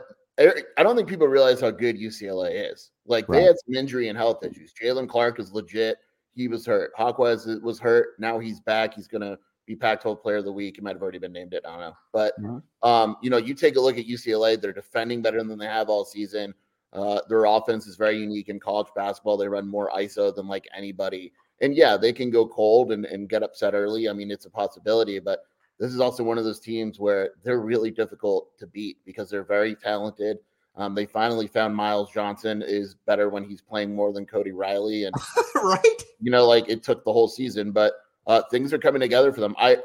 I 0.77 0.83
don't 0.83 0.95
think 0.95 1.07
people 1.07 1.27
realize 1.27 1.61
how 1.61 1.71
good 1.71 1.97
UCLA 1.97 2.71
is. 2.71 2.91
Like 3.05 3.27
right. 3.27 3.39
they 3.39 3.43
had 3.43 3.55
some 3.65 3.75
injury 3.75 4.09
and 4.09 4.17
health 4.17 4.43
issues. 4.43 4.73
Jaylen 4.81 5.07
Clark 5.07 5.39
is 5.39 5.51
legit. 5.51 5.97
He 6.33 6.47
was 6.47 6.65
hurt. 6.65 6.91
Jaquez 6.97 7.45
was 7.61 7.79
hurt. 7.79 8.09
Now 8.19 8.39
he's 8.39 8.59
back. 8.61 8.93
He's 8.93 9.07
gonna 9.07 9.37
be 9.65 9.75
Pac-12 9.75 10.21
Player 10.21 10.37
of 10.37 10.45
the 10.45 10.51
Week. 10.51 10.75
He 10.77 10.81
might 10.81 10.95
have 10.95 11.01
already 11.01 11.19
been 11.19 11.33
named 11.33 11.53
it. 11.53 11.63
I 11.65 11.71
don't 11.71 11.79
know. 11.81 11.93
But 12.13 12.41
mm-hmm. 12.41 12.87
um, 12.87 13.17
you 13.21 13.29
know, 13.29 13.37
you 13.37 13.53
take 13.53 13.75
a 13.75 13.81
look 13.81 13.97
at 13.97 14.05
UCLA. 14.05 14.59
They're 14.59 14.73
defending 14.73 15.21
better 15.21 15.43
than 15.43 15.57
they 15.57 15.65
have 15.65 15.89
all 15.89 16.05
season. 16.05 16.53
Uh, 16.93 17.19
their 17.29 17.45
offense 17.45 17.87
is 17.87 17.95
very 17.95 18.17
unique 18.17 18.49
in 18.49 18.59
college 18.59 18.87
basketball. 18.95 19.37
They 19.37 19.47
run 19.47 19.67
more 19.67 19.89
ISO 19.95 20.33
than 20.35 20.47
like 20.47 20.67
anybody. 20.75 21.31
And 21.61 21.75
yeah, 21.75 21.95
they 21.95 22.11
can 22.11 22.29
go 22.31 22.47
cold 22.47 22.91
and, 22.91 23.05
and 23.05 23.29
get 23.29 23.43
upset 23.43 23.73
early. 23.73 24.09
I 24.09 24.13
mean, 24.13 24.31
it's 24.31 24.45
a 24.45 24.49
possibility, 24.49 25.19
but 25.19 25.43
this 25.81 25.91
is 25.91 25.99
also 25.99 26.23
one 26.23 26.37
of 26.37 26.43
those 26.43 26.59
teams 26.59 26.99
where 26.99 27.31
they're 27.43 27.59
really 27.59 27.89
difficult 27.89 28.55
to 28.59 28.67
beat 28.67 28.97
because 29.03 29.31
they're 29.31 29.43
very 29.43 29.73
talented. 29.73 30.37
Um, 30.75 30.93
they 30.93 31.07
finally 31.07 31.47
found 31.47 31.75
Myles 31.75 32.11
Johnson 32.13 32.61
is 32.61 32.93
better 33.07 33.29
when 33.29 33.43
he's 33.43 33.61
playing 33.61 33.95
more 33.95 34.13
than 34.13 34.27
Cody 34.27 34.51
Riley, 34.51 35.05
and 35.05 35.15
right, 35.55 36.03
you 36.21 36.29
know, 36.29 36.47
like 36.47 36.69
it 36.69 36.83
took 36.83 37.03
the 37.03 37.11
whole 37.11 37.27
season, 37.27 37.71
but 37.71 37.93
uh, 38.27 38.43
things 38.51 38.71
are 38.73 38.77
coming 38.77 39.01
together 39.01 39.33
for 39.33 39.41
them. 39.41 39.55
I, 39.57 39.77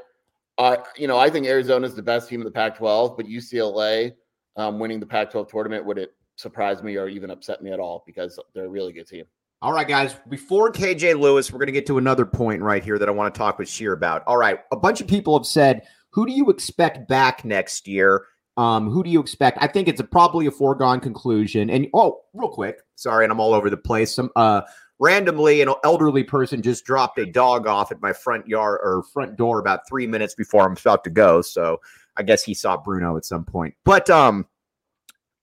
I, 0.58 0.78
you 0.98 1.08
know, 1.08 1.18
I 1.18 1.30
think 1.30 1.46
Arizona 1.46 1.86
is 1.86 1.94
the 1.94 2.02
best 2.02 2.28
team 2.28 2.42
in 2.42 2.44
the 2.44 2.50
Pac-12, 2.50 3.16
but 3.16 3.24
UCLA 3.24 4.12
um, 4.56 4.78
winning 4.78 5.00
the 5.00 5.06
Pac-12 5.06 5.48
tournament 5.48 5.86
would 5.86 5.96
it 5.96 6.14
surprise 6.36 6.82
me 6.82 6.96
or 6.96 7.08
even 7.08 7.30
upset 7.30 7.62
me 7.62 7.72
at 7.72 7.80
all 7.80 8.04
because 8.06 8.38
they're 8.54 8.66
a 8.66 8.68
really 8.68 8.92
good 8.92 9.08
team. 9.08 9.24
All 9.62 9.72
right, 9.72 9.88
guys. 9.88 10.14
Before 10.28 10.70
KJ 10.70 11.18
Lewis, 11.18 11.50
we're 11.50 11.58
going 11.58 11.66
to 11.66 11.72
get 11.72 11.86
to 11.86 11.96
another 11.96 12.26
point 12.26 12.60
right 12.62 12.84
here 12.84 12.98
that 12.98 13.08
I 13.08 13.12
want 13.12 13.32
to 13.32 13.38
talk 13.38 13.58
with 13.58 13.68
Scheer 13.68 13.94
about. 13.94 14.22
All 14.26 14.36
right, 14.36 14.58
a 14.70 14.76
bunch 14.76 15.00
of 15.00 15.08
people 15.08 15.38
have 15.38 15.46
said, 15.46 15.82
"Who 16.10 16.26
do 16.26 16.32
you 16.32 16.50
expect 16.50 17.08
back 17.08 17.44
next 17.44 17.88
year?" 17.88 18.26
Um, 18.58 18.90
who 18.90 19.02
do 19.02 19.10
you 19.10 19.20
expect? 19.20 19.58
I 19.60 19.66
think 19.66 19.88
it's 19.88 20.00
a, 20.00 20.04
probably 20.04 20.46
a 20.46 20.50
foregone 20.50 21.00
conclusion. 21.00 21.70
And 21.70 21.88
oh, 21.94 22.20
real 22.34 22.48
quick, 22.48 22.80
sorry, 22.94 23.24
and 23.24 23.32
I'm 23.32 23.40
all 23.40 23.54
over 23.54 23.70
the 23.70 23.76
place. 23.78 24.14
Some 24.14 24.30
uh, 24.36 24.62
randomly, 24.98 25.62
an 25.62 25.70
elderly 25.84 26.24
person 26.24 26.60
just 26.62 26.84
dropped 26.84 27.18
a 27.18 27.26
dog 27.26 27.66
off 27.66 27.92
at 27.92 28.00
my 28.00 28.12
front 28.12 28.46
yard 28.46 28.80
or 28.82 29.04
front 29.12 29.36
door 29.36 29.58
about 29.58 29.88
three 29.88 30.06
minutes 30.06 30.34
before 30.34 30.66
I'm 30.66 30.76
about 30.76 31.04
to 31.04 31.10
go. 31.10 31.40
So 31.40 31.80
I 32.16 32.22
guess 32.22 32.42
he 32.42 32.54
saw 32.54 32.76
Bruno 32.76 33.16
at 33.16 33.24
some 33.24 33.44
point. 33.44 33.74
But 33.84 34.08
um, 34.10 34.46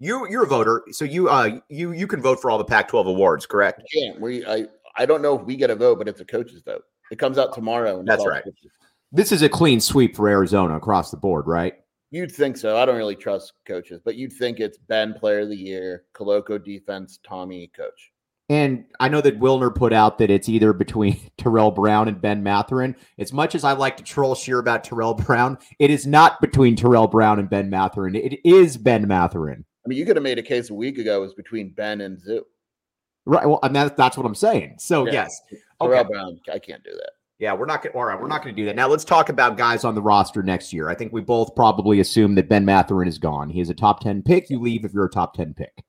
you 0.04 0.28
you're 0.30 0.44
a 0.44 0.48
voter, 0.48 0.84
so 0.92 1.06
you 1.06 1.30
uh 1.30 1.60
you 1.70 1.92
you 1.92 2.08
can 2.08 2.22
vote 2.22 2.42
for 2.42 2.52
all 2.52 2.58
the 2.58 2.66
Pac-12 2.66 3.08
awards, 3.08 3.46
correct? 3.46 3.82
Yeah, 3.94 4.12
we 4.20 4.46
I 4.46 4.66
I 4.98 5.06
don't 5.06 5.22
know 5.22 5.40
if 5.40 5.46
we 5.46 5.56
get 5.56 5.70
a 5.70 5.76
vote, 5.76 5.98
but 5.98 6.08
it's 6.08 6.22
a 6.22 6.26
coach's 6.26 6.62
vote. 6.62 6.84
It 7.12 7.20
comes 7.20 7.38
out 7.38 7.54
tomorrow. 7.54 8.04
That's 8.06 8.26
right. 8.26 8.44
This 9.12 9.32
is 9.32 9.42
a 9.44 9.50
clean 9.50 9.80
sweep 9.80 10.16
for 10.16 10.28
Arizona 10.28 10.76
across 10.76 11.12
the 11.12 11.18
board, 11.18 11.48
right? 11.48 11.76
You'd 12.12 12.32
think 12.32 12.58
so. 12.58 12.78
I 12.78 12.86
don't 12.86 12.98
really 12.98 13.16
trust 13.16 13.54
coaches, 13.66 14.02
but 14.04 14.16
you'd 14.16 14.34
think 14.34 14.60
it's 14.60 14.78
Ben 14.78 15.14
Player 15.14 15.42
of 15.42 15.50
the 15.50 15.56
Year, 15.56 16.04
Koloko 16.14 16.64
defense, 16.64 17.20
Tommy 17.24 17.72
coach. 17.76 18.12
And 18.50 18.86
I 19.00 19.10
know 19.10 19.22
that 19.22 19.40
Wilner 19.40 19.74
put 19.74 19.94
out 19.94 20.18
that 20.18 20.30
it's 20.30 20.50
either 20.50 20.74
between 20.74 21.20
Terrell 21.38 21.72
Brown 21.72 22.08
and 22.08 22.22
Ben 22.22 22.44
Mathurin. 22.44 22.96
As 23.18 23.32
much 23.32 23.56
as 23.56 23.64
I 23.64 23.72
like 23.74 23.98
to 23.98 24.04
troll 24.04 24.36
Scheer 24.36 24.60
about 24.60 24.84
Terrell 24.84 25.14
Brown, 25.26 25.58
it 25.80 25.90
is 25.90 26.06
not 26.06 26.42
between 26.42 26.76
Terrell 26.76 27.08
Brown 27.08 27.40
and 27.40 27.50
Ben 27.50 27.70
Mathurin. 27.70 28.16
It 28.16 28.40
is 28.46 28.78
Ben 28.78 29.08
Mathurin. 29.08 29.66
I 29.86 29.90
mean, 29.90 29.98
you 29.98 30.06
could 30.06 30.16
have 30.16 30.24
made 30.24 30.40
a 30.40 30.44
case 30.44 30.70
a 30.70 30.74
week 30.74 30.98
ago 30.98 31.18
it 31.18 31.22
was 31.22 31.34
between 31.34 31.70
Ben 31.70 32.02
and 32.02 32.20
Zoo. 32.20 32.46
Right. 33.26 33.46
Well, 33.46 33.60
and 33.64 33.76
that, 33.76 33.98
that's 33.98 34.18
what 34.18 34.26
I'm 34.26 34.36
saying. 34.36 34.76
So 34.80 35.06
yeah. 35.06 35.14
yes, 35.14 35.42
okay. 35.82 36.04
Brown. 36.04 36.40
I 36.52 36.60
can't 36.60 36.84
do 36.84 36.92
that. 36.92 37.12
Yeah, 37.40 37.54
we're 37.54 37.66
not 37.66 37.84
going. 37.84 37.96
All 37.96 38.06
right, 38.06 38.20
we're 38.20 38.28
not 38.28 38.44
going 38.44 38.56
to 38.56 38.62
do 38.62 38.66
that. 38.68 38.76
Now 38.76 38.88
let's 38.88 39.04
talk 39.04 39.30
about 39.30 39.58
guys 39.58 39.84
on 39.84 39.96
the 39.96 40.02
roster 40.02 40.44
next 40.44 40.72
year. 40.72 40.88
I 40.88 40.96
think 40.96 41.12
we 41.12 41.22
both 41.22 41.56
probably 41.56 42.00
assume 42.00 42.36
that 42.36 42.48
Ben 42.48 42.64
Mathurin 42.64 43.08
is 43.08 43.18
gone. 43.18 43.50
He 43.50 43.60
is 43.60 43.70
a 43.70 43.74
top 43.74 44.00
ten 44.00 44.22
pick. 44.22 44.50
You 44.50 44.60
leave 44.60 44.86
if 44.86 44.94
you're 44.94 45.06
a 45.06 45.10
top 45.10 45.34
ten 45.34 45.54
pick. 45.54 45.84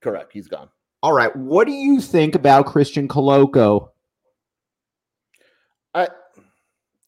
Correct. 0.00 0.32
He's 0.32 0.48
gone. 0.48 0.68
All 1.02 1.12
right. 1.12 1.34
What 1.34 1.66
do 1.66 1.72
you 1.72 2.00
think 2.00 2.34
about 2.34 2.66
Christian 2.66 3.08
Koloko? 3.08 3.88
I, 5.94 6.08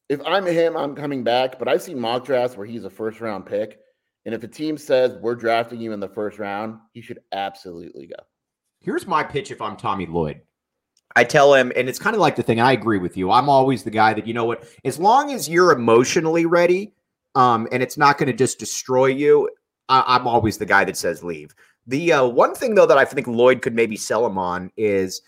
if 0.08 0.20
I'm 0.26 0.44
him, 0.44 0.76
I'm 0.76 0.94
coming 0.94 1.24
back. 1.24 1.58
But 1.58 1.68
I've 1.68 1.82
seen 1.82 1.98
mock 1.98 2.24
drafts 2.24 2.56
where 2.56 2.66
he's 2.66 2.84
a 2.84 2.90
first 2.90 3.20
round 3.20 3.46
pick, 3.46 3.80
and 4.24 4.34
if 4.34 4.42
a 4.42 4.48
team 4.48 4.76
says 4.76 5.16
we're 5.20 5.34
drafting 5.34 5.80
you 5.80 5.92
in 5.92 6.00
the 6.00 6.08
first 6.08 6.38
round, 6.38 6.78
he 6.92 7.00
should 7.00 7.20
absolutely 7.32 8.06
go. 8.06 8.22
Here's 8.80 9.06
my 9.06 9.22
pitch 9.22 9.50
if 9.50 9.60
I'm 9.60 9.76
Tommy 9.76 10.06
Lloyd. 10.06 10.40
I 11.14 11.24
tell 11.24 11.54
him, 11.54 11.72
and 11.76 11.88
it's 11.88 11.98
kind 11.98 12.14
of 12.14 12.20
like 12.20 12.36
the 12.36 12.42
thing. 12.42 12.60
I 12.60 12.72
agree 12.72 12.98
with 12.98 13.16
you. 13.16 13.30
I'm 13.30 13.48
always 13.48 13.82
the 13.82 13.90
guy 13.90 14.14
that 14.14 14.26
you 14.26 14.34
know 14.34 14.44
what. 14.44 14.64
As 14.84 14.98
long 14.98 15.32
as 15.32 15.48
you're 15.48 15.72
emotionally 15.72 16.46
ready, 16.46 16.92
um, 17.34 17.68
and 17.70 17.82
it's 17.82 17.98
not 17.98 18.18
going 18.18 18.28
to 18.28 18.32
just 18.32 18.58
destroy 18.58 19.06
you, 19.06 19.48
I, 19.88 20.16
am 20.16 20.26
always 20.26 20.58
the 20.58 20.66
guy 20.66 20.84
that 20.84 20.96
says 20.96 21.22
leave. 21.22 21.54
The 21.86 22.12
uh, 22.12 22.26
one 22.26 22.54
thing 22.54 22.74
though 22.74 22.86
that 22.86 22.98
I 22.98 23.04
think 23.04 23.26
Lloyd 23.26 23.60
could 23.60 23.74
maybe 23.74 23.96
sell 23.96 24.24
him 24.24 24.38
on 24.38 24.70
is 24.76 25.20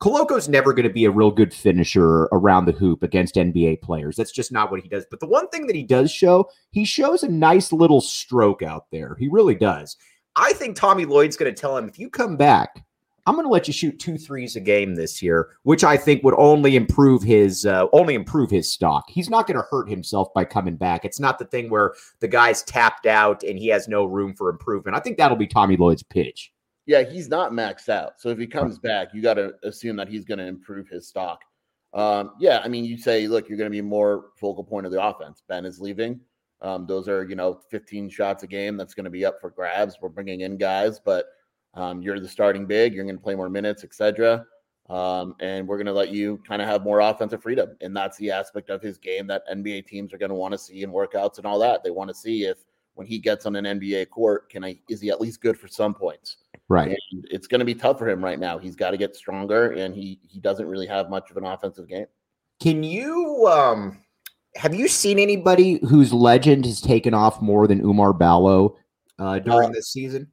Koloko's 0.00 0.48
never 0.48 0.72
going 0.72 0.86
to 0.86 0.92
be 0.92 1.06
a 1.06 1.10
real 1.10 1.30
good 1.30 1.54
finisher 1.54 2.24
around 2.32 2.66
the 2.66 2.72
hoop 2.72 3.02
against 3.02 3.36
NBA 3.36 3.80
players. 3.80 4.16
That's 4.16 4.32
just 4.32 4.52
not 4.52 4.70
what 4.70 4.82
he 4.82 4.88
does. 4.88 5.06
But 5.10 5.20
the 5.20 5.26
one 5.26 5.48
thing 5.48 5.66
that 5.66 5.76
he 5.76 5.82
does 5.82 6.10
show, 6.10 6.50
he 6.70 6.84
shows 6.84 7.22
a 7.22 7.28
nice 7.28 7.72
little 7.72 8.00
stroke 8.00 8.62
out 8.62 8.86
there. 8.92 9.16
He 9.18 9.28
really 9.28 9.54
does. 9.54 9.96
I 10.36 10.52
think 10.52 10.76
Tommy 10.76 11.06
Lloyd's 11.06 11.36
going 11.36 11.52
to 11.52 11.58
tell 11.58 11.76
him 11.76 11.88
if 11.88 11.98
you 11.98 12.10
come 12.10 12.36
back 12.36 12.84
I'm 13.26 13.34
going 13.34 13.44
to 13.44 13.50
let 13.52 13.66
you 13.66 13.72
shoot 13.72 13.98
two 13.98 14.16
threes 14.16 14.54
a 14.54 14.60
game 14.60 14.94
this 14.94 15.20
year, 15.20 15.48
which 15.64 15.82
I 15.82 15.96
think 15.96 16.22
would 16.22 16.36
only 16.38 16.76
improve 16.76 17.22
his 17.24 17.66
uh, 17.66 17.86
only 17.92 18.14
improve 18.14 18.50
his 18.50 18.72
stock. 18.72 19.04
He's 19.08 19.28
not 19.28 19.48
going 19.48 19.56
to 19.56 19.66
hurt 19.68 19.90
himself 19.90 20.32
by 20.32 20.44
coming 20.44 20.76
back. 20.76 21.04
It's 21.04 21.18
not 21.18 21.40
the 21.40 21.44
thing 21.46 21.68
where 21.68 21.94
the 22.20 22.28
guy's 22.28 22.62
tapped 22.62 23.04
out 23.04 23.42
and 23.42 23.58
he 23.58 23.66
has 23.68 23.88
no 23.88 24.04
room 24.04 24.32
for 24.34 24.48
improvement. 24.48 24.96
I 24.96 25.00
think 25.00 25.18
that'll 25.18 25.36
be 25.36 25.48
Tommy 25.48 25.76
Lloyd's 25.76 26.04
pitch. 26.04 26.52
Yeah, 26.86 27.02
he's 27.02 27.28
not 27.28 27.52
maxed 27.52 27.88
out. 27.88 28.20
So 28.20 28.28
if 28.28 28.38
he 28.38 28.46
comes 28.46 28.78
back, 28.78 29.08
you 29.12 29.20
got 29.20 29.34
to 29.34 29.54
assume 29.64 29.96
that 29.96 30.08
he's 30.08 30.24
going 30.24 30.38
to 30.38 30.46
improve 30.46 30.88
his 30.88 31.08
stock. 31.08 31.42
Um, 31.92 32.32
yeah, 32.38 32.60
I 32.62 32.68
mean, 32.68 32.84
you 32.84 32.98
say, 32.98 33.26
look, 33.26 33.48
you're 33.48 33.58
going 33.58 33.70
to 33.70 33.76
be 33.76 33.82
more 33.82 34.26
focal 34.36 34.62
point 34.62 34.86
of 34.86 34.92
the 34.92 35.02
offense. 35.02 35.42
Ben 35.48 35.64
is 35.64 35.80
leaving. 35.80 36.20
Um, 36.62 36.86
those 36.86 37.08
are, 37.08 37.24
you 37.24 37.34
know, 37.34 37.60
15 37.70 38.08
shots 38.08 38.42
a 38.42 38.46
game. 38.46 38.76
That's 38.76 38.94
going 38.94 39.04
to 39.04 39.10
be 39.10 39.24
up 39.24 39.40
for 39.40 39.50
grabs. 39.50 39.98
We're 40.00 40.08
bringing 40.08 40.42
in 40.42 40.56
guys, 40.56 41.00
but 41.00 41.26
um, 41.74 42.02
you're 42.02 42.20
the 42.20 42.28
starting 42.28 42.66
big. 42.66 42.94
You're 42.94 43.04
going 43.04 43.16
to 43.16 43.22
play 43.22 43.34
more 43.34 43.50
minutes, 43.50 43.84
etc. 43.84 44.46
Um, 44.88 45.34
and 45.40 45.66
we're 45.66 45.76
going 45.76 45.86
to 45.86 45.92
let 45.92 46.10
you 46.10 46.40
kind 46.46 46.62
of 46.62 46.68
have 46.68 46.84
more 46.84 47.00
offensive 47.00 47.42
freedom. 47.42 47.76
And 47.80 47.96
that's 47.96 48.16
the 48.18 48.30
aspect 48.30 48.70
of 48.70 48.80
his 48.80 48.98
game 48.98 49.26
that 49.26 49.46
NBA 49.48 49.86
teams 49.86 50.12
are 50.12 50.18
going 50.18 50.30
to 50.30 50.36
want 50.36 50.52
to 50.52 50.58
see 50.58 50.82
in 50.82 50.90
workouts 50.90 51.38
and 51.38 51.46
all 51.46 51.58
that. 51.58 51.82
They 51.82 51.90
want 51.90 52.08
to 52.08 52.14
see 52.14 52.44
if 52.44 52.58
when 52.94 53.06
he 53.06 53.18
gets 53.18 53.44
on 53.44 53.56
an 53.56 53.64
NBA 53.78 54.08
court, 54.10 54.48
can 54.48 54.64
I 54.64 54.78
is 54.88 55.00
he 55.00 55.10
at 55.10 55.20
least 55.20 55.42
good 55.42 55.58
for 55.58 55.68
some 55.68 55.92
points? 55.92 56.38
Right. 56.68 56.88
And 56.88 57.24
it's 57.30 57.46
going 57.46 57.60
to 57.60 57.64
be 57.64 57.74
tough 57.74 57.98
for 57.98 58.08
him 58.08 58.24
right 58.24 58.38
now. 58.38 58.58
He's 58.58 58.74
got 58.74 58.90
to 58.90 58.96
get 58.96 59.14
stronger, 59.14 59.72
and 59.72 59.94
he 59.94 60.18
he 60.22 60.40
doesn't 60.40 60.66
really 60.66 60.86
have 60.86 61.10
much 61.10 61.30
of 61.30 61.36
an 61.36 61.44
offensive 61.44 61.88
game. 61.88 62.06
Can 62.60 62.82
you 62.82 63.46
um 63.46 63.98
have 64.56 64.74
you 64.74 64.88
seen 64.88 65.18
anybody 65.18 65.78
whose 65.88 66.12
legend 66.12 66.64
has 66.64 66.80
taken 66.80 67.14
off 67.14 67.40
more 67.40 67.66
than 67.66 67.82
Oumar 67.82 68.18
Ballo 68.18 68.76
uh, 69.18 69.38
during 69.38 69.70
uh, 69.70 69.72
this 69.72 69.92
season? 69.92 70.28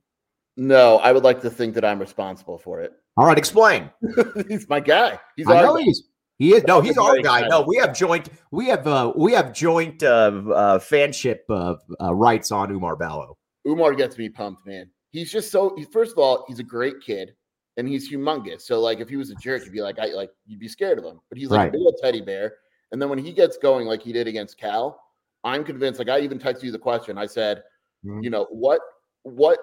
No, 0.55 0.97
I 0.97 1.11
would 1.11 1.23
like 1.23 1.41
to 1.41 1.49
think 1.49 1.75
that 1.75 1.85
I'm 1.85 1.99
responsible 1.99 2.57
for 2.57 2.81
it. 2.81 2.93
All 3.17 3.25
right, 3.25 3.37
explain. 3.37 3.89
he's 4.47 4.67
my 4.69 4.79
guy. 4.79 5.19
He's 5.35 5.47
I 5.47 5.61
know 5.61 5.75
he's 5.75 6.03
he 6.39 6.55
is 6.55 6.63
no, 6.63 6.81
he's 6.81 6.97
our 6.97 7.19
guy. 7.19 7.47
No, 7.47 7.61
we 7.61 7.77
have 7.77 7.95
joint 7.95 8.29
we 8.51 8.67
have 8.67 8.87
uh 8.87 9.13
we 9.15 9.33
have 9.33 9.53
joint 9.53 10.01
uh, 10.01 10.07
uh 10.07 10.79
fanship 10.79 11.39
uh, 11.49 11.75
uh 12.01 12.13
rights 12.13 12.51
on 12.51 12.69
Oumar 12.69 12.97
Ballo. 12.97 13.37
Oumar 13.67 13.95
gets 13.95 14.17
me 14.17 14.29
pumped, 14.29 14.65
man. 14.65 14.89
He's 15.13 15.31
just 15.31 15.51
so 15.51 15.75
he, 15.77 15.85
first 15.85 16.11
of 16.11 16.17
all, 16.17 16.43
he's 16.47 16.59
a 16.59 16.63
great 16.63 16.99
kid 16.99 17.35
and 17.77 17.87
he's 17.87 18.11
humongous. 18.11 18.61
So 18.63 18.79
like 18.81 18.99
if 18.99 19.07
he 19.07 19.15
was 19.15 19.29
a 19.29 19.35
jerk, 19.35 19.63
you'd 19.63 19.71
be 19.71 19.81
like, 19.81 19.99
I 19.99 20.07
like 20.07 20.31
you'd 20.47 20.59
be 20.59 20.67
scared 20.67 20.97
of 20.97 21.05
him. 21.05 21.21
But 21.29 21.37
he's 21.37 21.49
like 21.49 21.59
right. 21.59 21.73
a 21.73 21.77
little 21.77 21.95
teddy 22.01 22.19
bear. 22.19 22.55
And 22.91 23.01
then 23.01 23.09
when 23.09 23.19
he 23.19 23.31
gets 23.31 23.57
going 23.57 23.87
like 23.87 24.01
he 24.01 24.11
did 24.11 24.27
against 24.27 24.57
Cal, 24.57 24.99
I'm 25.43 25.63
convinced. 25.63 25.99
Like 25.99 26.09
I 26.09 26.19
even 26.19 26.39
texted 26.39 26.63
you 26.63 26.71
the 26.71 26.79
question. 26.79 27.17
I 27.17 27.27
said, 27.27 27.63
mm-hmm. 28.03 28.23
you 28.23 28.31
know, 28.31 28.47
what 28.49 28.81
what 29.21 29.59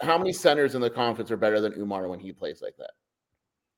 how 0.00 0.16
many 0.16 0.32
centers 0.32 0.74
in 0.74 0.80
the 0.80 0.90
conference 0.90 1.30
are 1.30 1.36
better 1.36 1.60
than 1.60 1.72
Oumar 1.74 2.08
when 2.08 2.18
he 2.18 2.32
plays 2.32 2.62
like 2.62 2.76
that? 2.78 2.92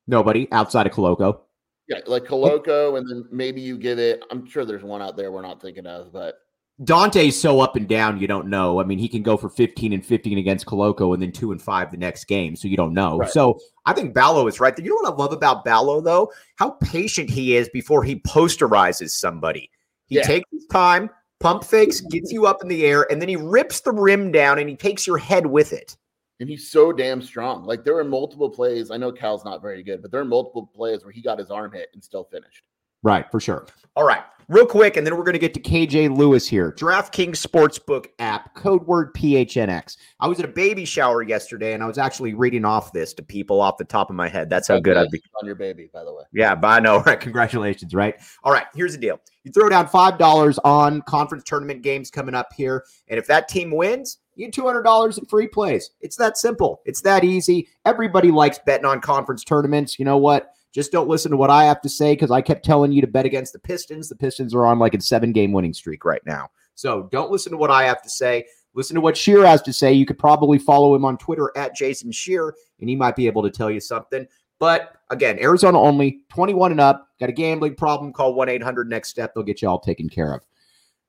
Nobody 0.06 0.48
outside 0.52 0.86
of 0.86 0.92
Koloko. 0.92 1.40
Yeah, 1.88 1.98
like 2.06 2.24
Koloko, 2.24 2.98
and 2.98 3.08
then 3.08 3.24
maybe 3.32 3.60
you 3.60 3.76
give 3.76 3.98
it. 3.98 4.22
I'm 4.30 4.46
sure 4.46 4.64
there's 4.64 4.84
one 4.84 5.02
out 5.02 5.16
there 5.16 5.32
we're 5.32 5.42
not 5.42 5.60
thinking 5.60 5.86
of, 5.86 6.12
but 6.12 6.36
Dante's 6.82 7.38
so 7.38 7.60
up 7.60 7.76
and 7.76 7.86
down, 7.86 8.18
you 8.18 8.26
don't 8.26 8.48
know. 8.48 8.80
I 8.80 8.84
mean, 8.84 8.98
he 8.98 9.08
can 9.08 9.22
go 9.22 9.36
for 9.36 9.50
15 9.50 9.92
and 9.92 10.04
15 10.04 10.38
against 10.38 10.64
Koloko 10.64 11.12
and 11.12 11.22
then 11.22 11.30
two 11.30 11.52
and 11.52 11.60
five 11.60 11.90
the 11.90 11.98
next 11.98 12.24
game, 12.24 12.56
so 12.56 12.68
you 12.68 12.76
don't 12.76 12.94
know. 12.94 13.18
Right. 13.18 13.30
So 13.30 13.58
I 13.84 13.92
think 13.92 14.14
Ballo 14.14 14.46
is 14.46 14.60
right. 14.60 14.74
there. 14.74 14.84
You 14.84 14.90
know 14.90 15.02
what 15.02 15.12
I 15.12 15.16
love 15.16 15.32
about 15.32 15.64
Ballo, 15.64 16.00
though? 16.00 16.32
How 16.56 16.70
patient 16.70 17.28
he 17.28 17.56
is 17.56 17.68
before 17.68 18.02
he 18.02 18.20
posterizes 18.20 19.10
somebody. 19.10 19.70
He 20.06 20.16
yeah. 20.16 20.22
takes 20.22 20.48
his 20.50 20.66
time, 20.66 21.10
Pump 21.38 21.64
fakes, 21.64 22.00
gets 22.00 22.32
you 22.32 22.46
up 22.46 22.62
in 22.62 22.68
the 22.68 22.84
air, 22.84 23.10
and 23.10 23.20
then 23.20 23.28
he 23.28 23.36
rips 23.36 23.80
the 23.80 23.92
rim 23.92 24.32
down 24.32 24.58
and 24.58 24.68
he 24.68 24.76
takes 24.76 25.06
your 25.06 25.18
head 25.18 25.46
with 25.46 25.72
it. 25.72 25.96
And 26.38 26.48
he's 26.48 26.70
so 26.70 26.92
damn 26.92 27.20
strong. 27.20 27.64
Like 27.64 27.84
there 27.84 27.98
are 27.98 28.04
multiple 28.04 28.48
plays. 28.48 28.90
I 28.90 28.96
know 28.96 29.12
Cal's 29.12 29.44
not 29.44 29.60
very 29.60 29.82
good, 29.82 30.00
but 30.00 30.10
there 30.10 30.20
are 30.20 30.24
multiple 30.24 30.70
plays 30.74 31.04
where 31.04 31.12
he 31.12 31.20
got 31.20 31.38
his 31.38 31.50
arm 31.50 31.72
hit 31.72 31.90
and 31.92 32.02
still 32.02 32.24
finished. 32.24 32.64
Right, 33.02 33.30
for 33.30 33.40
sure. 33.40 33.66
All 33.96 34.04
right, 34.04 34.22
real 34.50 34.66
quick, 34.66 34.96
and 34.96 35.06
then 35.06 35.16
we're 35.16 35.22
going 35.22 35.34
to 35.34 35.38
get 35.38 35.54
to 35.54 35.60
KJ 35.60 36.16
Lewis 36.16 36.46
here. 36.46 36.72
DraftKings 36.72 37.38
Sportsbook 37.38 38.06
app, 38.18 38.52
code 38.54 38.84
word 38.86 39.14
PHNX. 39.14 39.96
I 40.18 40.26
was 40.26 40.40
at 40.40 40.44
a 40.44 40.48
baby 40.48 40.84
shower 40.84 41.22
yesterday, 41.22 41.72
and 41.72 41.82
I 41.82 41.86
was 41.86 41.98
actually 41.98 42.34
reading 42.34 42.64
off 42.64 42.92
this 42.92 43.14
to 43.14 43.22
people 43.22 43.60
off 43.60 43.78
the 43.78 43.84
top 43.84 44.10
of 44.10 44.16
my 44.16 44.28
head. 44.28 44.50
That's 44.50 44.68
how 44.68 44.80
good 44.80 44.96
I'd 44.96 45.10
be. 45.10 45.22
On 45.40 45.46
your 45.46 45.54
baby, 45.54 45.88
by 45.92 46.04
the 46.04 46.12
way. 46.12 46.24
Yeah, 46.32 46.54
but 46.56 46.68
I 46.68 46.80
know, 46.80 46.98
right? 47.06 47.18
Congratulations, 47.18 47.94
right? 47.94 48.16
All 48.42 48.52
right, 48.52 48.66
here's 48.74 48.92
the 48.92 48.98
deal. 48.98 49.20
You 49.44 49.52
throw 49.52 49.68
down 49.68 49.86
$5 49.86 50.58
on 50.64 51.00
conference 51.02 51.44
tournament 51.44 51.82
games 51.82 52.10
coming 52.10 52.34
up 52.34 52.52
here, 52.54 52.84
and 53.08 53.18
if 53.18 53.26
that 53.28 53.48
team 53.48 53.70
wins, 53.70 54.18
You 54.34 54.50
get 54.50 54.54
$200 54.54 55.18
in 55.18 55.24
free 55.26 55.46
plays. 55.48 55.90
It's 56.00 56.16
that 56.16 56.36
simple. 56.36 56.80
It's 56.84 57.00
that 57.02 57.24
easy. 57.24 57.68
Everybody 57.86 58.30
likes 58.30 58.58
betting 58.58 58.84
on 58.84 59.00
conference 59.00 59.44
tournaments. 59.44 59.98
You 59.98 60.04
know 60.04 60.18
what? 60.18 60.54
Just 60.72 60.92
don't 60.92 61.08
listen 61.08 61.30
to 61.32 61.36
what 61.36 61.50
I 61.50 61.64
have 61.64 61.80
to 61.82 61.88
say 61.88 62.12
because 62.12 62.30
I 62.30 62.40
kept 62.40 62.64
telling 62.64 62.92
you 62.92 63.00
to 63.00 63.06
bet 63.06 63.26
against 63.26 63.52
the 63.52 63.58
Pistons. 63.58 64.08
The 64.08 64.16
Pistons 64.16 64.54
are 64.54 64.66
on 64.66 64.78
like 64.78 64.94
a 64.94 65.00
seven 65.00 65.32
game 65.32 65.52
winning 65.52 65.74
streak 65.74 66.04
right 66.04 66.22
now. 66.26 66.48
So 66.74 67.08
don't 67.10 67.30
listen 67.30 67.52
to 67.52 67.58
what 67.58 67.70
I 67.70 67.84
have 67.84 68.02
to 68.02 68.10
say. 68.10 68.46
Listen 68.74 68.94
to 68.94 69.00
what 69.00 69.16
Scheer 69.16 69.44
has 69.44 69.62
to 69.62 69.72
say. 69.72 69.92
You 69.92 70.06
could 70.06 70.18
probably 70.18 70.58
follow 70.58 70.94
him 70.94 71.04
on 71.04 71.18
Twitter 71.18 71.50
at 71.56 71.74
Jason 71.74 72.12
Scheer, 72.12 72.54
and 72.80 72.88
he 72.88 72.94
might 72.94 73.16
be 73.16 73.26
able 73.26 73.42
to 73.42 73.50
tell 73.50 73.70
you 73.70 73.80
something. 73.80 74.26
But 74.60 74.92
again, 75.10 75.38
Arizona 75.40 75.80
only, 75.80 76.20
21 76.28 76.70
and 76.70 76.80
up. 76.80 77.08
Got 77.18 77.30
a 77.30 77.32
gambling 77.32 77.74
problem? 77.74 78.12
Call 78.12 78.34
1 78.34 78.48
800 78.48 78.88
Next 78.88 79.08
Step. 79.08 79.34
They'll 79.34 79.42
get 79.42 79.60
you 79.60 79.68
all 79.68 79.80
taken 79.80 80.08
care 80.08 80.34
of. 80.34 80.42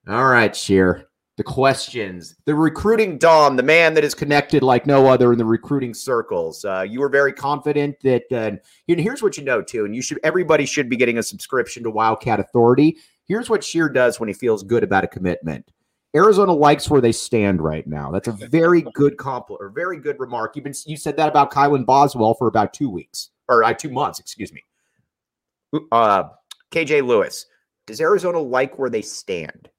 All 0.07 0.25
right, 0.25 0.55
Scheer. 0.55 1.10
The 1.37 1.43
questions, 1.43 2.35
the 2.45 2.53
recruiting 2.53 3.17
Dom, 3.17 3.55
the 3.55 3.63
man 3.63 3.93
that 3.93 4.03
is 4.03 4.13
connected 4.13 4.63
like 4.63 4.85
no 4.85 5.07
other 5.07 5.31
in 5.31 5.37
the 5.37 5.45
recruiting 5.45 5.93
circles. 5.93 6.63
Uh, 6.65 6.85
you 6.87 6.99
were 6.99 7.09
very 7.09 7.33
confident 7.33 7.95
that, 8.03 8.23
uh, 8.31 8.57
and 8.89 8.99
here's 8.99 9.23
what 9.23 9.37
you 9.37 9.43
know 9.43 9.61
too, 9.61 9.85
and 9.85 9.95
you 9.95 10.01
should, 10.01 10.19
everybody 10.23 10.65
should 10.65 10.89
be 10.89 10.97
getting 10.97 11.17
a 11.17 11.23
subscription 11.23 11.83
to 11.83 11.89
Wildcat 11.89 12.39
Authority. 12.39 12.97
Here's 13.25 13.49
what 13.49 13.63
Scheer 13.63 13.87
does 13.87 14.19
when 14.19 14.27
he 14.27 14.33
feels 14.33 14.61
good 14.61 14.83
about 14.83 15.05
a 15.05 15.07
commitment. 15.07 15.71
Arizona 16.15 16.51
likes 16.51 16.89
where 16.89 17.01
they 17.01 17.13
stand 17.13 17.61
right 17.61 17.87
now. 17.87 18.11
That's 18.11 18.27
a 18.27 18.33
very 18.33 18.83
good 18.93 19.17
compliment 19.17 19.61
or 19.61 19.69
very 19.69 19.97
good 19.97 20.19
remark. 20.19 20.55
You've 20.55 20.65
been 20.65 20.73
you 20.85 20.97
said 20.97 21.15
that 21.17 21.29
about 21.29 21.51
Kylan 21.51 21.85
Boswell 21.85 22.33
for 22.33 22.47
about 22.47 22.73
two 22.73 22.89
weeks 22.89 23.29
or 23.47 23.63
uh, 23.63 23.73
two 23.73 23.89
months, 23.89 24.19
excuse 24.19 24.51
me. 24.51 24.63
Uh, 25.91 26.23
KJ 26.71 27.05
Lewis, 27.05 27.45
does 27.87 28.01
Arizona 28.01 28.39
like 28.39 28.77
where 28.77 28.89
they 28.89 29.01
stand? 29.01 29.69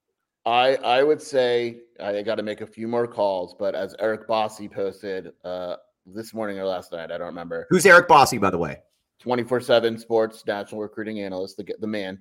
I 0.45 0.77
I 0.77 1.03
would 1.03 1.23
say 1.23 1.81
I 2.01 2.23
got 2.23 2.37
to 2.37 2.43
make 2.43 2.61
a 2.61 2.67
few 2.67 2.89
more 2.89 3.07
calls, 3.07 3.55
but 3.59 3.75
as 3.75 3.95
Eric 3.99 4.27
Bossi 4.27 4.71
posted 4.71 5.33
uh, 5.45 5.77
this 6.07 6.35
morning 6.35 6.59
or 6.59 6.65
last 6.65 6.93
night, 6.93 7.13
I 7.13 7.19
don't 7.19 7.29
remember. 7.29 7.67
Who's 7.71 7.87
Eric 7.87 8.09
Bossi, 8.09 8.41
by 8.41 8.51
the 8.51 8.59
way? 8.59 8.79
Twenty 9.21 9.45
four 9.45 9.61
seven 9.61 9.99
Sports 9.99 10.43
national 10.47 10.81
recruiting 10.81 11.21
analyst, 11.21 11.57
the 11.57 11.67
the 11.81 11.87
man. 11.87 12.19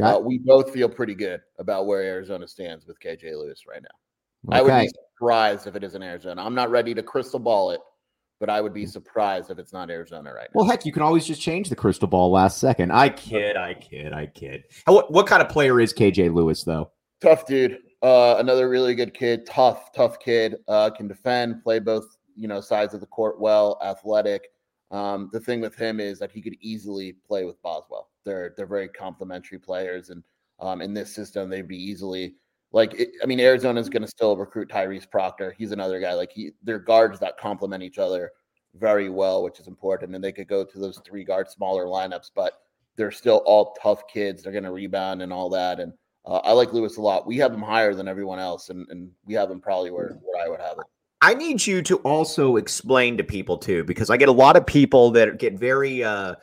Uh, 0.00 0.18
we 0.22 0.38
both 0.38 0.72
feel 0.72 0.88
pretty 0.88 1.14
good 1.14 1.40
about 1.58 1.86
where 1.86 2.02
Arizona 2.02 2.48
stands 2.48 2.86
with 2.86 2.98
KJ 3.00 3.36
Lewis 3.36 3.64
right 3.68 3.82
now. 3.82 4.58
Okay. 4.58 4.58
I 4.58 4.62
would 4.62 4.86
be 4.86 4.92
surprised 5.14 5.66
if 5.66 5.76
it 5.76 5.84
isn't 5.84 6.02
Arizona. 6.02 6.42
I'm 6.42 6.54
not 6.54 6.70
ready 6.70 6.94
to 6.94 7.02
crystal 7.02 7.38
ball 7.38 7.72
it, 7.72 7.80
but 8.40 8.48
I 8.48 8.60
would 8.60 8.72
be 8.72 8.86
surprised 8.86 9.50
if 9.50 9.58
it's 9.58 9.72
not 9.72 9.90
Arizona 9.90 10.32
right 10.32 10.48
now. 10.54 10.60
Well, 10.60 10.64
heck, 10.64 10.86
you 10.86 10.92
can 10.92 11.02
always 11.02 11.26
just 11.26 11.42
change 11.42 11.68
the 11.68 11.76
crystal 11.76 12.08
ball 12.08 12.30
last 12.30 12.58
second. 12.58 12.90
I 12.90 13.10
kid, 13.10 13.56
I 13.56 13.74
kid, 13.74 14.12
I 14.12 14.26
kid. 14.26 14.64
What, 14.86 15.12
what 15.12 15.26
kind 15.26 15.42
of 15.42 15.48
player 15.48 15.78
is 15.78 15.92
KJ 15.92 16.34
Lewis, 16.34 16.64
though? 16.64 16.90
Tough 17.22 17.46
dude. 17.46 17.78
Uh, 18.02 18.34
another 18.40 18.68
really 18.68 18.96
good 18.96 19.14
kid. 19.14 19.46
Tough, 19.46 19.92
tough 19.92 20.18
kid. 20.18 20.56
Uh, 20.66 20.90
can 20.90 21.06
defend, 21.06 21.62
play 21.62 21.78
both 21.78 22.16
you 22.34 22.48
know 22.48 22.60
sides 22.60 22.94
of 22.94 23.00
the 23.00 23.06
court 23.06 23.40
well, 23.40 23.78
athletic. 23.80 24.48
Um, 24.90 25.30
the 25.32 25.38
thing 25.38 25.60
with 25.60 25.76
him 25.76 26.00
is 26.00 26.18
that 26.18 26.32
he 26.32 26.42
could 26.42 26.56
easily 26.60 27.14
play 27.26 27.44
with 27.44 27.62
Boswell. 27.62 28.10
They're 28.24 28.54
they're 28.56 28.66
very 28.66 28.88
complementary 28.88 29.60
players, 29.60 30.10
and 30.10 30.24
um, 30.58 30.82
in 30.82 30.94
this 30.94 31.14
system, 31.14 31.48
they'd 31.48 31.68
be 31.68 31.80
easily 31.80 32.34
like. 32.72 32.94
It, 32.94 33.10
I 33.22 33.26
mean, 33.26 33.38
Arizona's 33.38 33.88
going 33.88 34.02
to 34.02 34.08
still 34.08 34.36
recruit 34.36 34.68
Tyrese 34.68 35.08
Proctor. 35.08 35.54
He's 35.56 35.70
another 35.70 36.00
guy. 36.00 36.14
Like 36.14 36.32
he, 36.32 36.50
they're 36.64 36.80
guards 36.80 37.20
that 37.20 37.38
complement 37.38 37.84
each 37.84 37.98
other 37.98 38.32
very 38.74 39.10
well, 39.10 39.44
which 39.44 39.60
is 39.60 39.68
important. 39.68 40.12
And 40.16 40.24
they 40.24 40.32
could 40.32 40.48
go 40.48 40.64
to 40.64 40.78
those 40.80 41.00
three 41.04 41.22
guard 41.22 41.48
smaller 41.48 41.86
lineups, 41.86 42.32
but 42.34 42.54
they're 42.96 43.12
still 43.12 43.42
all 43.46 43.76
tough 43.80 44.08
kids. 44.08 44.42
They're 44.42 44.52
going 44.52 44.64
to 44.64 44.72
rebound 44.72 45.22
and 45.22 45.32
all 45.32 45.48
that. 45.50 45.78
And 45.78 45.92
uh, 46.24 46.40
I 46.44 46.52
like 46.52 46.72
Lewis 46.72 46.96
a 46.96 47.00
lot. 47.00 47.26
We 47.26 47.36
have 47.38 47.52
him 47.52 47.62
higher 47.62 47.94
than 47.94 48.08
everyone 48.08 48.38
else, 48.38 48.68
and, 48.70 48.86
and 48.90 49.10
we 49.24 49.34
have 49.34 49.50
him 49.50 49.60
probably 49.60 49.90
where, 49.90 50.18
where 50.22 50.44
I 50.44 50.48
would 50.48 50.60
have 50.60 50.78
it. 50.78 50.86
I 51.20 51.34
need 51.34 51.64
you 51.66 51.82
to 51.82 51.96
also 51.98 52.56
explain 52.56 53.16
to 53.16 53.24
people 53.24 53.56
too, 53.56 53.84
because 53.84 54.10
I 54.10 54.16
get 54.16 54.28
a 54.28 54.32
lot 54.32 54.56
of 54.56 54.66
people 54.66 55.10
that 55.12 55.38
get 55.38 55.58
very. 55.58 56.02
Uh, 56.02 56.34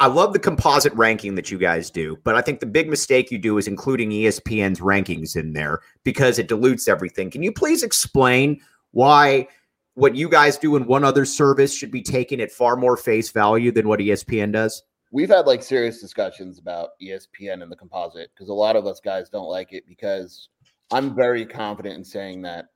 I 0.00 0.06
love 0.06 0.32
the 0.32 0.38
composite 0.38 0.94
ranking 0.94 1.34
that 1.34 1.50
you 1.50 1.58
guys 1.58 1.90
do, 1.90 2.16
but 2.24 2.34
I 2.34 2.40
think 2.40 2.60
the 2.60 2.66
big 2.66 2.88
mistake 2.88 3.30
you 3.30 3.36
do 3.36 3.58
is 3.58 3.68
including 3.68 4.08
ESPN's 4.10 4.80
rankings 4.80 5.36
in 5.36 5.52
there 5.52 5.80
because 6.04 6.38
it 6.38 6.48
dilutes 6.48 6.88
everything. 6.88 7.30
Can 7.30 7.42
you 7.42 7.52
please 7.52 7.82
explain 7.82 8.60
why 8.92 9.46
what 9.94 10.16
you 10.16 10.30
guys 10.30 10.56
do 10.56 10.76
in 10.76 10.86
one 10.86 11.04
other 11.04 11.26
service 11.26 11.74
should 11.74 11.90
be 11.90 12.00
taken 12.00 12.40
at 12.40 12.50
far 12.50 12.76
more 12.76 12.96
face 12.96 13.30
value 13.30 13.70
than 13.70 13.86
what 13.86 14.00
ESPN 14.00 14.52
does? 14.52 14.82
We've 15.12 15.28
had 15.28 15.46
like 15.46 15.62
serious 15.62 16.00
discussions 16.00 16.58
about 16.58 16.90
ESPN 17.02 17.62
and 17.62 17.70
the 17.70 17.76
composite 17.76 18.30
because 18.34 18.48
a 18.48 18.54
lot 18.54 18.76
of 18.76 18.86
us 18.86 19.00
guys 19.00 19.28
don't 19.28 19.48
like 19.48 19.72
it 19.72 19.84
because 19.88 20.48
I'm 20.92 21.14
very 21.14 21.44
confident 21.44 21.96
in 21.96 22.04
saying 22.04 22.42
that 22.42 22.66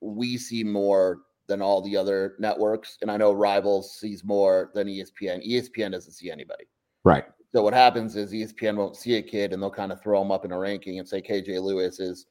we 0.00 0.36
see 0.36 0.62
more 0.62 1.22
than 1.46 1.60
all 1.60 1.82
the 1.82 1.96
other 1.96 2.36
networks. 2.38 2.98
And 3.02 3.10
I 3.10 3.16
know 3.16 3.32
Rivals 3.32 3.98
sees 3.98 4.24
more 4.24 4.70
than 4.74 4.86
ESPN. 4.86 5.46
ESPN 5.46 5.92
doesn't 5.92 6.12
see 6.12 6.30
anybody. 6.30 6.64
Right. 7.04 7.24
So 7.52 7.62
what 7.62 7.74
happens 7.74 8.16
is 8.16 8.32
ESPN 8.32 8.76
won't 8.76 8.96
see 8.96 9.16
a 9.16 9.22
kid 9.22 9.52
and 9.52 9.62
they'll 9.62 9.70
kind 9.70 9.92
of 9.92 10.02
throw 10.02 10.20
him 10.20 10.32
up 10.32 10.44
in 10.44 10.52
a 10.52 10.58
ranking 10.58 10.98
and 10.98 11.08
say 11.08 11.20
KJ 11.20 11.60
Lewis 11.60 12.00
is 12.00 12.26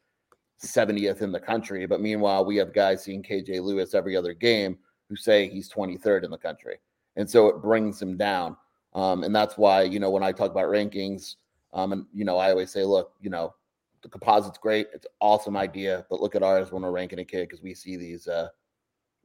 70th 0.64 1.22
in 1.22 1.32
the 1.32 1.40
country. 1.40 1.86
But 1.86 2.02
meanwhile, 2.02 2.46
we 2.46 2.58
have 2.58 2.74
guys 2.74 3.04
seeing 3.04 3.24
KJ 3.24 3.62
Lewis 3.62 3.94
every 3.94 4.18
other 4.18 4.34
game 4.34 4.78
who 5.10 5.16
say 5.16 5.48
he's 5.48 5.72
23rd 5.72 6.24
in 6.24 6.32
the 6.32 6.38
country. 6.38 6.78
And 7.16 7.30
so 7.30 7.48
it 7.48 7.62
brings 7.62 8.02
him 8.02 8.18
down. 8.18 8.58
Um, 8.96 9.24
and 9.24 9.36
that's 9.36 9.58
why, 9.58 9.84
you 9.84 10.00
know, 10.00 10.12
when 10.12 10.24
I 10.24 10.32
talk 10.32 10.52
about 10.52 10.66
rankings, 10.66 11.36
um, 11.74 11.92
and, 11.92 12.06
you 12.14 12.26
know, 12.26 12.38
I 12.38 12.52
always 12.52 12.72
say, 12.72 12.84
look, 12.84 13.14
you 13.22 13.30
know, 13.30 13.56
the 14.04 14.10
composite's 14.10 14.58
great. 14.58 14.88
It's 14.94 15.06
an 15.06 15.12
awesome 15.20 15.58
idea, 15.58 16.06
but 16.10 16.22
look 16.22 16.36
at 16.36 16.44
ours 16.44 16.72
when 16.72 16.84
we're 16.84 16.92
ranking 16.92 17.20
a 17.20 17.26
kid 17.26 17.48
because 17.48 17.64
we 17.64 17.74
see 17.74 17.96
these 17.96 18.28
uh, 18.28 18.50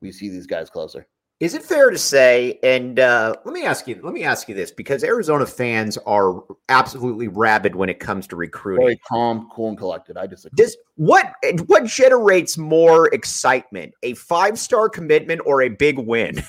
we 0.00 0.12
see 0.12 0.28
these 0.28 0.46
guys 0.46 0.70
closer. 0.70 1.06
Is 1.40 1.54
it 1.54 1.62
fair 1.62 1.90
to 1.90 1.98
say? 1.98 2.58
And 2.64 2.98
uh, 2.98 3.36
let 3.44 3.52
me 3.52 3.64
ask 3.64 3.86
you. 3.86 4.00
Let 4.02 4.12
me 4.12 4.24
ask 4.24 4.48
you 4.48 4.56
this 4.56 4.72
because 4.72 5.04
Arizona 5.04 5.46
fans 5.46 5.96
are 5.98 6.42
absolutely 6.68 7.28
rabid 7.28 7.76
when 7.76 7.88
it 7.88 8.00
comes 8.00 8.26
to 8.28 8.36
recruiting. 8.36 8.86
Very 8.86 9.00
calm, 9.08 9.48
cool, 9.52 9.68
and 9.68 9.78
collected. 9.78 10.16
I 10.16 10.26
disagree. 10.26 10.56
Does 10.56 10.76
what 10.96 11.32
what 11.66 11.84
generates 11.84 12.58
more 12.58 13.06
excitement? 13.14 13.94
A 14.02 14.14
five 14.14 14.58
star 14.58 14.88
commitment 14.88 15.40
or 15.44 15.62
a 15.62 15.68
big 15.68 15.98
win? 15.98 16.42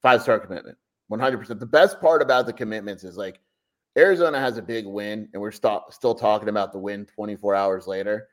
Five 0.00 0.22
star 0.22 0.38
commitment, 0.38 0.78
one 1.10 1.18
hundred 1.18 1.38
percent. 1.38 1.58
The 1.58 1.66
best 1.66 2.00
part 2.00 2.22
about 2.22 2.46
the 2.46 2.52
commitments 2.52 3.02
is 3.02 3.16
like 3.16 3.40
Arizona 3.98 4.38
has 4.38 4.58
a 4.58 4.62
big 4.62 4.86
win, 4.86 5.28
and 5.32 5.42
we're 5.42 5.50
stop, 5.50 5.92
still 5.92 6.14
talking 6.14 6.48
about 6.48 6.72
the 6.72 6.78
win 6.78 7.04
24 7.04 7.56
hours 7.56 7.88
later. 7.88 8.28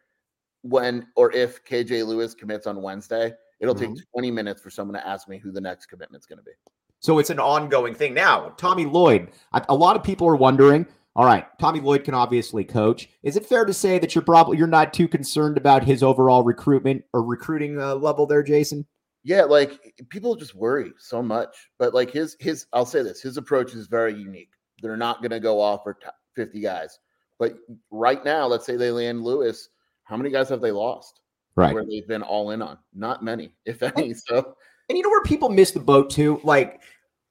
When 0.62 1.08
or 1.16 1.32
if 1.34 1.66
KJ 1.66 2.06
Lewis 2.06 2.36
commits 2.36 2.68
on 2.68 2.84
Wednesday, 2.84 3.34
it'll 3.60 3.74
mm-hmm. 3.74 3.96
take 3.96 4.04
20 4.14 4.30
minutes 4.30 4.62
for 4.62 4.70
someone 4.70 4.94
to 4.94 5.08
ask 5.08 5.28
me 5.28 5.40
who 5.40 5.52
the 5.52 5.60
next 5.62 5.88
commitment's 5.88 6.28
going 6.28 6.38
to 6.38 6.44
be. 6.44 6.52
So 7.00 7.18
it's 7.18 7.32
an 7.32 7.40
ongoing 7.40 7.96
thing. 7.96 8.14
Now, 8.14 8.50
Tommy 8.58 8.86
Lloyd, 8.86 9.30
a 9.54 9.76
lot 9.76 9.96
of 9.96 10.04
people 10.04 10.28
are 10.28 10.36
wondering. 10.36 10.86
All 11.16 11.26
right, 11.26 11.48
Tommy 11.60 11.80
Lloyd 11.80 12.04
can 12.04 12.14
obviously 12.14 12.64
coach. 12.64 13.10
Is 13.24 13.38
it 13.38 13.46
fair 13.48 13.66
to 13.66 13.74
say 13.74 13.98
that 13.98 14.14
you're 14.14 14.24
probably 14.24 14.60
you're 14.60 14.68
not 14.68 14.94
too 14.94 15.08
concerned 15.08 15.58
about 15.58 15.84
his 15.84 16.04
overall 16.04 16.44
recruitment 16.44 17.06
or 17.12 17.24
recruiting 17.24 17.82
uh, 17.82 17.96
level 17.96 18.28
there, 18.28 18.44
Jason? 18.44 18.86
Yeah, 19.28 19.44
like 19.44 19.72
eh, 19.86 20.04
people 20.10 20.36
just 20.36 20.56
worry 20.56 20.94
so 20.98 21.22
much, 21.22 21.70
but 21.78 21.94
like 21.94 22.10
his 22.10 22.38
his 22.40 22.66
I'll 22.72 22.86
say 22.86 23.04
this, 23.04 23.22
his 23.22 23.36
approach 23.36 23.74
is 23.74 23.88
very 23.88 24.14
unique. 24.14 24.52
They're 24.82 24.96
not 24.96 25.20
going 25.20 25.32
to 25.32 25.42
go 25.42 25.60
off 25.60 25.84
for 25.84 26.00
50 26.38 26.62
guys. 26.62 26.98
But 27.38 27.58
right 27.92 28.24
now, 28.24 28.48
let's 28.48 28.66
say 28.66 28.78
they 28.78 28.90
land 28.90 29.26
Lewis. 29.26 29.68
How 30.06 30.16
many 30.16 30.30
guys 30.30 30.48
have 30.48 30.62
they 30.62 30.72
lost? 30.72 31.20
Right. 31.58 31.74
Where 31.74 31.84
they've 31.84 32.08
been 32.08 32.24
all 32.24 32.52
in 32.52 32.62
on? 32.62 32.78
Not 32.94 33.22
many, 33.22 33.52
if 33.66 33.84
any. 33.84 34.14
So, 34.28 34.56
and 34.88 34.98
you 34.98 35.04
know 35.04 35.10
where 35.10 35.24
people 35.24 35.50
miss 35.50 35.72
the 35.72 35.82
boat 35.82 36.10
too? 36.10 36.40
Like, 36.46 36.82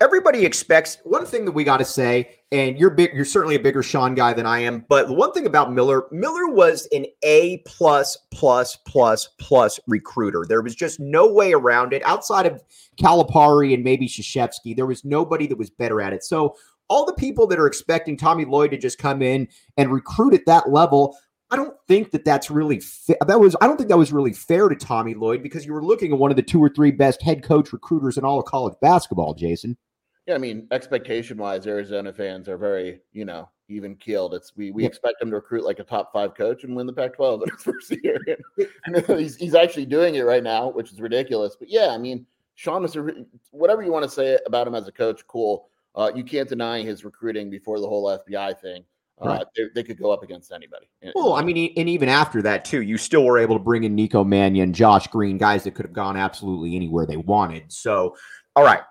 everybody 0.00 0.44
expects 0.44 0.98
one 1.04 1.24
thing 1.24 1.44
that 1.44 1.52
we 1.52 1.64
got 1.64 1.78
to 1.78 1.84
say, 1.84 2.38
and 2.52 2.78
you're 2.78 2.90
big, 2.90 3.12
you're 3.14 3.24
certainly 3.24 3.56
a 3.56 3.60
bigger 3.60 3.82
Sean 3.82 4.14
guy 4.14 4.32
than 4.32 4.46
I 4.46 4.60
am. 4.60 4.84
But 4.88 5.08
the 5.08 5.14
one 5.14 5.32
thing 5.32 5.46
about 5.46 5.72
Miller, 5.72 6.04
Miller 6.10 6.48
was 6.48 6.86
an 6.92 7.06
A 7.22 7.58
plus 7.66 8.16
plus 8.30 8.76
plus 8.86 9.28
plus 9.38 9.80
recruiter. 9.86 10.44
There 10.48 10.62
was 10.62 10.74
just 10.74 11.00
no 11.00 11.32
way 11.32 11.52
around 11.52 11.92
it. 11.92 12.02
Outside 12.04 12.46
of 12.46 12.62
Calipari 13.00 13.74
and 13.74 13.82
maybe 13.82 14.06
Krzyzewski, 14.06 14.76
there 14.76 14.86
was 14.86 15.04
nobody 15.04 15.46
that 15.46 15.58
was 15.58 15.70
better 15.70 16.00
at 16.00 16.12
it. 16.12 16.24
So 16.24 16.56
all 16.88 17.04
the 17.04 17.14
people 17.14 17.46
that 17.48 17.58
are 17.58 17.66
expecting 17.66 18.16
Tommy 18.16 18.44
Lloyd 18.44 18.70
to 18.70 18.78
just 18.78 18.98
come 18.98 19.22
in 19.22 19.48
and 19.76 19.92
recruit 19.92 20.34
at 20.34 20.46
that 20.46 20.70
level, 20.70 21.16
I 21.50 21.56
don't 21.56 21.74
think 21.88 22.10
that 22.10 22.24
that's 22.24 22.50
really 22.50 22.80
fa- 22.80 23.16
that 23.26 23.40
was 23.40 23.56
I 23.60 23.66
don't 23.66 23.76
think 23.76 23.88
that 23.88 23.98
was 23.98 24.12
really 24.12 24.32
fair 24.32 24.68
to 24.68 24.76
Tommy 24.76 25.14
Lloyd 25.14 25.42
because 25.42 25.64
you 25.64 25.72
were 25.72 25.84
looking 25.84 26.12
at 26.12 26.18
one 26.18 26.30
of 26.30 26.36
the 26.36 26.42
two 26.42 26.62
or 26.62 26.68
three 26.68 26.90
best 26.90 27.22
head 27.22 27.42
coach 27.42 27.72
recruiters 27.72 28.18
in 28.18 28.24
all 28.24 28.38
of 28.38 28.44
college 28.44 28.74
basketball, 28.80 29.34
Jason. 29.34 29.76
Yeah, 30.26 30.34
I 30.34 30.38
mean, 30.38 30.66
expectation 30.72 31.38
wise, 31.38 31.66
Arizona 31.66 32.12
fans 32.12 32.48
are 32.48 32.58
very, 32.58 33.00
you 33.12 33.24
know, 33.24 33.48
even 33.68 33.94
keeled. 33.96 34.34
It's 34.34 34.52
we 34.56 34.72
we 34.72 34.82
yeah. 34.82 34.88
expect 34.88 35.22
him 35.22 35.30
to 35.30 35.36
recruit 35.36 35.64
like 35.64 35.78
a 35.78 35.84
top 35.84 36.12
five 36.12 36.34
coach 36.34 36.64
and 36.64 36.74
win 36.74 36.86
the 36.86 36.92
Pac-12 36.92 37.42
in 37.44 37.50
his 37.50 37.62
first 37.62 37.94
year. 38.02 38.18
and 38.86 39.06
he's 39.18 39.36
he's 39.36 39.54
actually 39.54 39.86
doing 39.86 40.16
it 40.16 40.22
right 40.22 40.42
now, 40.42 40.70
which 40.70 40.92
is 40.92 41.00
ridiculous. 41.00 41.56
But 41.58 41.68
yeah, 41.70 41.88
I 41.88 41.98
mean, 41.98 42.26
Sean 42.56 42.82
was 42.82 42.96
a, 42.96 43.06
whatever 43.50 43.82
you 43.82 43.92
want 43.92 44.04
to 44.04 44.10
say 44.10 44.38
about 44.46 44.66
him 44.66 44.74
as 44.74 44.88
a 44.88 44.92
coach, 44.92 45.26
cool. 45.28 45.68
Uh, 45.94 46.10
you 46.14 46.24
can't 46.24 46.48
deny 46.48 46.82
his 46.82 47.04
recruiting 47.04 47.48
before 47.48 47.80
the 47.80 47.86
whole 47.86 48.04
FBI 48.04 48.58
thing. 48.60 48.84
uh, 49.22 49.28
right. 49.28 49.46
they, 49.56 49.62
they, 49.76 49.82
could 49.82 49.98
go 49.98 50.10
up 50.10 50.22
against 50.22 50.52
anybody. 50.52 50.86
Well, 51.14 51.32
I 51.32 51.42
mean, 51.42 51.72
and 51.74 51.88
even 51.88 52.10
after 52.10 52.42
that 52.42 52.66
too, 52.66 52.82
you 52.82 52.98
still 52.98 53.24
were 53.24 53.38
able 53.38 53.56
to 53.56 53.62
bring 53.62 53.84
in 53.84 53.94
Nico 53.94 54.22
Mannion, 54.22 54.74
Josh 54.74 55.06
Green, 55.06 55.38
guys 55.38 55.64
that 55.64 55.74
could 55.74 55.86
have 55.86 55.94
gone 55.94 56.18
absolutely 56.18 56.76
anywhere 56.76 57.06
they 57.06 57.16
wanted. 57.16 57.72
So, 57.72 58.14
all 58.56 58.64
right. 58.64 58.82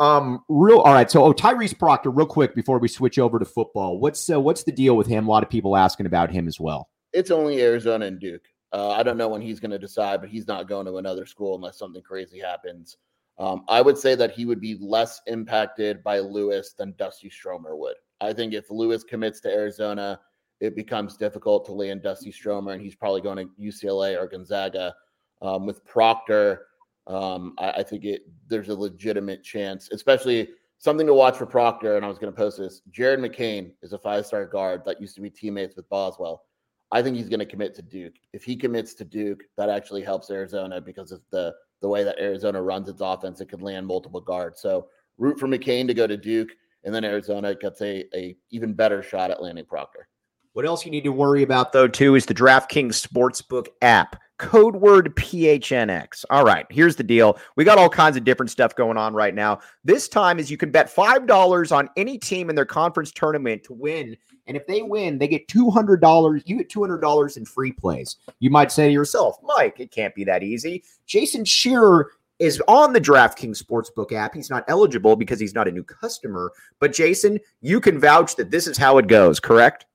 Um, 0.00 0.42
real 0.48 0.78
all 0.78 0.94
right. 0.94 1.10
So, 1.10 1.22
oh, 1.22 1.32
Tyrese 1.34 1.78
Proctor, 1.78 2.10
real 2.10 2.26
quick 2.26 2.54
before 2.54 2.78
we 2.78 2.88
switch 2.88 3.18
over 3.18 3.38
to 3.38 3.44
football, 3.44 4.00
what's 4.00 4.30
uh, 4.30 4.40
what's 4.40 4.64
the 4.64 4.72
deal 4.72 4.96
with 4.96 5.06
him? 5.06 5.28
A 5.28 5.30
lot 5.30 5.42
of 5.42 5.50
people 5.50 5.76
asking 5.76 6.06
about 6.06 6.30
him 6.30 6.48
as 6.48 6.58
well. 6.58 6.88
It's 7.12 7.30
only 7.30 7.60
Arizona 7.60 8.06
and 8.06 8.18
Duke. 8.18 8.46
Uh, 8.72 8.90
I 8.90 9.02
don't 9.02 9.18
know 9.18 9.28
when 9.28 9.42
he's 9.42 9.60
going 9.60 9.72
to 9.72 9.78
decide, 9.78 10.20
but 10.20 10.30
he's 10.30 10.46
not 10.46 10.68
going 10.68 10.86
to 10.86 10.96
another 10.96 11.26
school 11.26 11.54
unless 11.54 11.78
something 11.78 12.02
crazy 12.02 12.38
happens. 12.38 12.96
Um, 13.38 13.64
I 13.68 13.82
would 13.82 13.98
say 13.98 14.14
that 14.14 14.30
he 14.30 14.46
would 14.46 14.60
be 14.60 14.78
less 14.80 15.20
impacted 15.26 16.02
by 16.02 16.20
Lewis 16.20 16.72
than 16.72 16.94
Dusty 16.96 17.28
Stromer 17.28 17.76
would. 17.76 17.96
I 18.20 18.32
think 18.32 18.54
if 18.54 18.70
Lewis 18.70 19.02
commits 19.02 19.40
to 19.40 19.50
Arizona, 19.50 20.20
it 20.60 20.76
becomes 20.76 21.16
difficult 21.16 21.64
to 21.66 21.72
land 21.72 22.02
Dusty 22.02 22.30
Stromer, 22.30 22.72
and 22.72 22.82
he's 22.82 22.94
probably 22.94 23.22
going 23.22 23.38
to 23.38 23.50
UCLA 23.62 24.18
or 24.18 24.26
Gonzaga. 24.26 24.94
Um, 25.42 25.66
with 25.66 25.84
Proctor, 25.86 26.66
um, 27.06 27.54
I, 27.58 27.70
I, 27.70 27.82
think 27.82 28.04
it 28.04 28.22
there's 28.48 28.68
a 28.68 28.74
legitimate 28.74 29.42
chance, 29.42 29.88
especially 29.92 30.50
something 30.78 31.06
to 31.06 31.14
watch 31.14 31.36
for 31.36 31.46
Proctor. 31.46 31.96
And 31.96 32.04
I 32.04 32.08
was 32.08 32.18
going 32.18 32.32
to 32.32 32.36
post 32.36 32.58
this. 32.58 32.82
Jared 32.90 33.20
McCain 33.20 33.72
is 33.82 33.92
a 33.92 33.98
five 33.98 34.26
star 34.26 34.46
guard 34.46 34.84
that 34.84 35.00
used 35.00 35.14
to 35.16 35.20
be 35.20 35.30
teammates 35.30 35.76
with 35.76 35.88
Boswell. 35.88 36.44
I 36.92 37.02
think 37.02 37.16
he's 37.16 37.28
going 37.28 37.40
to 37.40 37.46
commit 37.46 37.74
to 37.76 37.82
Duke. 37.82 38.14
If 38.32 38.42
he 38.42 38.56
commits 38.56 38.94
to 38.94 39.04
Duke, 39.04 39.42
that 39.56 39.68
actually 39.68 40.02
helps 40.02 40.30
Arizona 40.30 40.80
because 40.80 41.12
of 41.12 41.22
the 41.30 41.54
the 41.80 41.88
way 41.88 42.04
that 42.04 42.18
Arizona 42.18 42.60
runs 42.60 42.88
its 42.88 43.00
offense, 43.00 43.40
it 43.40 43.48
could 43.48 43.62
land 43.62 43.86
multiple 43.86 44.20
guards. 44.20 44.60
So 44.60 44.88
root 45.16 45.38
for 45.38 45.48
McCain 45.48 45.86
to 45.86 45.94
go 45.94 46.06
to 46.06 46.16
Duke, 46.16 46.50
and 46.84 46.94
then 46.94 47.04
Arizona 47.04 47.54
gets 47.54 47.80
a, 47.80 48.04
a 48.14 48.36
even 48.50 48.74
better 48.74 49.02
shot 49.02 49.30
at 49.30 49.42
landing 49.42 49.64
Proctor. 49.64 50.08
What 50.52 50.66
else 50.66 50.84
you 50.84 50.90
need 50.90 51.04
to 51.04 51.12
worry 51.12 51.42
about 51.42 51.72
though 51.72 51.88
too 51.88 52.16
is 52.16 52.26
the 52.26 52.34
DraftKings 52.34 53.06
Sportsbook 53.06 53.68
app. 53.82 54.20
Code 54.40 54.74
word 54.74 55.14
PHNX. 55.14 56.24
All 56.30 56.44
right, 56.44 56.66
here's 56.70 56.96
the 56.96 57.04
deal. 57.04 57.38
We 57.56 57.64
got 57.64 57.78
all 57.78 57.88
kinds 57.88 58.16
of 58.16 58.24
different 58.24 58.50
stuff 58.50 58.74
going 58.74 58.96
on 58.96 59.14
right 59.14 59.34
now. 59.34 59.60
This 59.84 60.08
time 60.08 60.38
is 60.38 60.50
you 60.50 60.56
can 60.56 60.70
bet 60.70 60.92
$5 60.92 61.76
on 61.76 61.88
any 61.96 62.18
team 62.18 62.50
in 62.50 62.56
their 62.56 62.64
conference 62.64 63.12
tournament 63.12 63.62
to 63.64 63.72
win 63.72 64.16
and 64.50 64.56
if 64.56 64.66
they 64.66 64.82
win, 64.82 65.16
they 65.16 65.28
get 65.28 65.46
$200. 65.46 66.42
You 66.44 66.56
get 66.56 66.68
$200 66.68 67.36
in 67.36 67.44
free 67.44 67.70
plays. 67.70 68.16
You 68.40 68.50
might 68.50 68.72
say 68.72 68.88
to 68.88 68.92
yourself, 68.92 69.36
Mike, 69.44 69.78
it 69.78 69.92
can't 69.92 70.12
be 70.12 70.24
that 70.24 70.42
easy. 70.42 70.82
Jason 71.06 71.44
Shearer 71.44 72.10
is 72.40 72.60
on 72.66 72.92
the 72.92 73.00
DraftKings 73.00 73.62
Sportsbook 73.62 74.10
app. 74.10 74.34
He's 74.34 74.50
not 74.50 74.64
eligible 74.66 75.14
because 75.14 75.38
he's 75.38 75.54
not 75.54 75.68
a 75.68 75.70
new 75.70 75.84
customer. 75.84 76.50
But 76.80 76.92
Jason, 76.92 77.38
you 77.60 77.80
can 77.80 78.00
vouch 78.00 78.34
that 78.34 78.50
this 78.50 78.66
is 78.66 78.76
how 78.76 78.98
it 78.98 79.06
goes, 79.06 79.38
correct? 79.38 79.86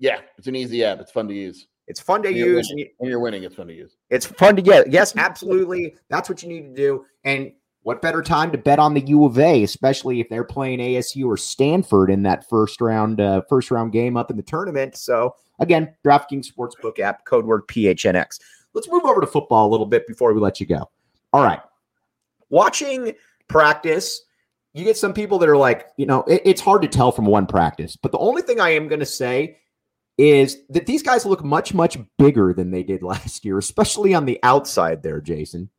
Yeah, 0.00 0.18
it's 0.36 0.48
an 0.48 0.56
easy 0.56 0.82
app. 0.82 0.98
It's 0.98 1.12
fun 1.12 1.28
to 1.28 1.34
use. 1.34 1.68
It's 1.90 2.00
fun 2.00 2.22
to 2.22 2.28
when 2.28 2.36
use. 2.36 2.72
When 2.98 3.10
you're 3.10 3.18
winning, 3.18 3.42
it's 3.42 3.56
fun 3.56 3.66
to 3.66 3.74
use. 3.74 3.96
It's 4.10 4.24
fun 4.24 4.54
to 4.54 4.62
get. 4.62 4.92
Yes, 4.92 5.14
absolutely. 5.16 5.96
That's 6.08 6.28
what 6.28 6.40
you 6.40 6.48
need 6.48 6.62
to 6.68 6.74
do. 6.74 7.04
And 7.24 7.52
what 7.82 8.00
better 8.00 8.22
time 8.22 8.52
to 8.52 8.58
bet 8.58 8.78
on 8.78 8.94
the 8.94 9.00
U 9.00 9.24
of 9.24 9.40
A, 9.40 9.64
especially 9.64 10.20
if 10.20 10.28
they're 10.28 10.44
playing 10.44 10.78
ASU 10.78 11.26
or 11.26 11.36
Stanford 11.36 12.08
in 12.10 12.22
that 12.22 12.48
first 12.48 12.80
round 12.80 13.20
uh, 13.20 13.42
first 13.48 13.72
round 13.72 13.90
game 13.90 14.16
up 14.16 14.30
in 14.30 14.36
the 14.36 14.42
tournament? 14.42 14.96
So 14.96 15.34
again, 15.58 15.92
DraftKings 16.04 16.46
Sportsbook 16.46 17.00
app, 17.00 17.24
code 17.24 17.44
word 17.44 17.66
PHNX. 17.66 18.38
Let's 18.72 18.88
move 18.88 19.04
over 19.04 19.20
to 19.20 19.26
football 19.26 19.68
a 19.68 19.70
little 19.70 19.86
bit 19.86 20.06
before 20.06 20.32
we 20.32 20.40
let 20.40 20.60
you 20.60 20.66
go. 20.66 20.88
All 21.32 21.42
right, 21.42 21.60
watching 22.50 23.14
practice, 23.48 24.22
you 24.74 24.84
get 24.84 24.96
some 24.96 25.12
people 25.12 25.40
that 25.40 25.48
are 25.48 25.56
like, 25.56 25.88
you 25.96 26.06
know, 26.06 26.22
it, 26.28 26.42
it's 26.44 26.60
hard 26.60 26.82
to 26.82 26.88
tell 26.88 27.10
from 27.10 27.24
one 27.24 27.46
practice, 27.46 27.96
but 27.96 28.12
the 28.12 28.18
only 28.18 28.42
thing 28.42 28.60
I 28.60 28.70
am 28.70 28.86
going 28.86 29.00
to 29.00 29.06
say 29.06 29.56
is 30.20 30.58
that 30.68 30.86
these 30.86 31.02
guys 31.02 31.24
look 31.24 31.42
much 31.42 31.74
much 31.74 31.98
bigger 32.18 32.52
than 32.52 32.70
they 32.70 32.82
did 32.82 33.02
last 33.04 33.44
year, 33.44 33.58
especially 33.58 34.14
on 34.14 34.24
the 34.24 34.38
outside 34.42 35.02
there, 35.02 35.20
Jason 35.20 35.70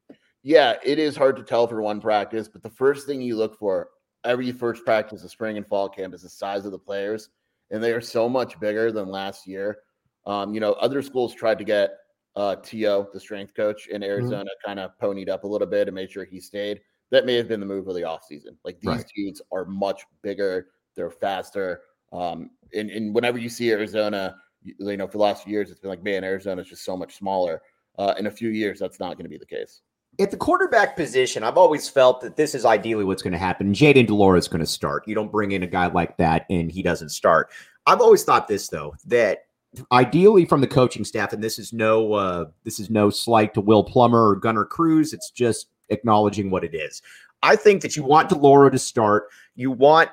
yeah, 0.43 0.75
it 0.83 0.99
is 0.99 1.15
hard 1.15 1.35
to 1.37 1.43
tell 1.43 1.67
for 1.67 1.81
one 1.81 2.01
practice, 2.01 2.47
but 2.47 2.63
the 2.63 2.69
first 2.69 3.05
thing 3.05 3.21
you 3.21 3.35
look 3.35 3.57
for 3.57 3.89
every 4.23 4.51
first 4.51 4.83
practice 4.83 5.23
of 5.23 5.29
spring 5.29 5.57
and 5.57 5.67
fall 5.67 5.87
camp 5.87 6.13
is 6.13 6.23
the 6.23 6.29
size 6.29 6.65
of 6.65 6.71
the 6.71 6.79
players, 6.79 7.29
and 7.69 7.83
they 7.83 7.91
are 7.91 8.01
so 8.01 8.27
much 8.27 8.59
bigger 8.59 8.91
than 8.91 9.09
last 9.09 9.47
year. 9.47 9.79
Um, 10.25 10.53
you 10.53 10.59
know, 10.59 10.73
other 10.73 11.01
schools 11.01 11.33
tried 11.33 11.57
to 11.59 11.63
get 11.63 11.97
uh, 12.35 12.55
To 12.55 13.07
the 13.13 13.19
strength 13.19 13.53
coach 13.53 13.87
in 13.87 14.01
mm-hmm. 14.01 14.09
Arizona, 14.09 14.45
mm-hmm. 14.45 14.67
kind 14.67 14.79
of 14.79 14.91
ponied 14.99 15.29
up 15.29 15.43
a 15.43 15.47
little 15.47 15.67
bit 15.67 15.87
and 15.87 15.95
made 15.95 16.11
sure 16.11 16.23
he 16.23 16.39
stayed. 16.39 16.81
That 17.11 17.25
may 17.25 17.35
have 17.35 17.49
been 17.49 17.59
the 17.59 17.65
move 17.65 17.87
of 17.87 17.95
the 17.95 18.01
offseason. 18.01 18.55
Like 18.63 18.79
these 18.79 18.89
right. 18.89 19.11
dudes 19.15 19.41
are 19.51 19.65
much 19.65 20.05
bigger, 20.21 20.67
they're 20.95 21.11
faster. 21.11 21.81
Um, 22.11 22.51
and, 22.73 22.89
and 22.89 23.13
whenever 23.13 23.37
you 23.37 23.49
see 23.49 23.71
Arizona, 23.71 24.35
you, 24.63 24.75
you 24.79 24.97
know, 24.97 25.07
for 25.07 25.13
the 25.13 25.23
last 25.23 25.43
few 25.43 25.53
years, 25.53 25.71
it's 25.71 25.79
been 25.79 25.89
like, 25.89 26.03
man, 26.03 26.23
Arizona 26.23 26.61
is 26.61 26.67
just 26.67 26.83
so 26.83 26.95
much 26.97 27.15
smaller. 27.15 27.61
Uh, 27.97 28.13
in 28.17 28.27
a 28.27 28.31
few 28.31 28.49
years, 28.49 28.79
that's 28.79 28.99
not 28.99 29.17
going 29.17 29.25
to 29.25 29.29
be 29.29 29.37
the 29.37 29.45
case 29.45 29.81
at 30.19 30.31
the 30.31 30.37
quarterback 30.37 30.95
position, 30.95 31.43
I've 31.43 31.57
always 31.57 31.87
felt 31.87 32.21
that 32.21 32.35
this 32.35 32.53
is 32.53 32.65
ideally 32.65 33.03
what's 33.03 33.21
going 33.21 33.33
to 33.33 33.39
happen. 33.39 33.73
Jayden 33.73 34.07
de 34.07 34.13
Laura 34.13 34.37
is 34.37 34.47
going 34.47 34.59
to 34.59 34.67
start. 34.67 35.07
You 35.07 35.15
don't 35.15 35.31
bring 35.31 35.51
in 35.51 35.63
a 35.63 35.67
guy 35.67 35.87
like 35.87 36.17
that 36.17 36.45
and 36.49 36.71
he 36.71 36.83
doesn't 36.83 37.09
start. 37.09 37.49
I've 37.85 38.01
always 38.01 38.23
thought 38.23 38.47
this 38.47 38.67
though 38.67 38.95
that 39.05 39.45
ideally 39.91 40.45
from 40.45 40.61
the 40.61 40.67
coaching 40.67 41.05
staff, 41.05 41.33
and 41.33 41.43
this 41.43 41.57
is 41.57 41.73
no 41.73 42.13
uh, 42.13 42.45
this 42.63 42.79
is 42.79 42.89
no 42.89 43.09
slight 43.09 43.53
to 43.53 43.61
Will 43.61 43.83
Plummer 43.83 44.29
or 44.29 44.35
Gunner 44.35 44.65
Cruz. 44.65 45.13
It's 45.13 45.31
just 45.31 45.67
acknowledging 45.89 46.51
what 46.51 46.63
it 46.63 46.75
is. 46.75 47.01
I 47.41 47.55
think 47.55 47.81
that 47.81 47.95
you 47.95 48.03
want 48.03 48.29
de 48.29 48.35
Laura 48.35 48.69
to 48.69 48.77
start. 48.77 49.29
You 49.55 49.71
want 49.71 50.09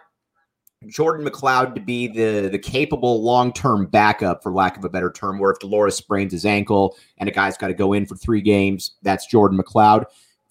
Jordan 0.86 1.26
McCloud 1.26 1.74
to 1.74 1.80
be 1.80 2.06
the 2.06 2.48
the 2.48 2.58
capable 2.58 3.22
long 3.22 3.52
term 3.52 3.86
backup, 3.86 4.42
for 4.42 4.52
lack 4.52 4.76
of 4.76 4.84
a 4.84 4.88
better 4.88 5.10
term, 5.10 5.38
where 5.38 5.50
if 5.50 5.58
de 5.58 5.66
Laura 5.66 5.90
sprains 5.90 6.32
his 6.32 6.46
ankle 6.46 6.96
and 7.18 7.28
a 7.28 7.32
guy's 7.32 7.56
got 7.56 7.68
to 7.68 7.74
go 7.74 7.92
in 7.92 8.06
for 8.06 8.14
three 8.14 8.40
games, 8.40 8.92
that's 9.02 9.26
Jordan 9.26 9.58
McCloud. 9.58 10.04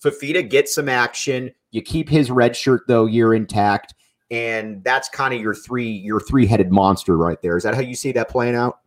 Fifita 0.03 0.47
gets 0.47 0.75
some 0.75 0.89
action. 0.89 1.51
You 1.71 1.81
keep 1.81 2.09
his 2.09 2.29
red 2.29 2.55
shirt 2.55 2.81
though 2.87 3.05
year 3.05 3.33
intact, 3.33 3.93
and 4.29 4.83
that's 4.83 5.07
kind 5.09 5.33
of 5.33 5.39
your 5.39 5.55
three 5.55 5.89
your 5.89 6.19
three 6.19 6.45
headed 6.45 6.71
monster 6.71 7.17
right 7.17 7.41
there. 7.41 7.55
Is 7.55 7.63
that 7.63 7.75
how 7.75 7.81
you 7.81 7.95
see 7.95 8.11
that 8.11 8.29
playing 8.29 8.55
out? 8.55 8.79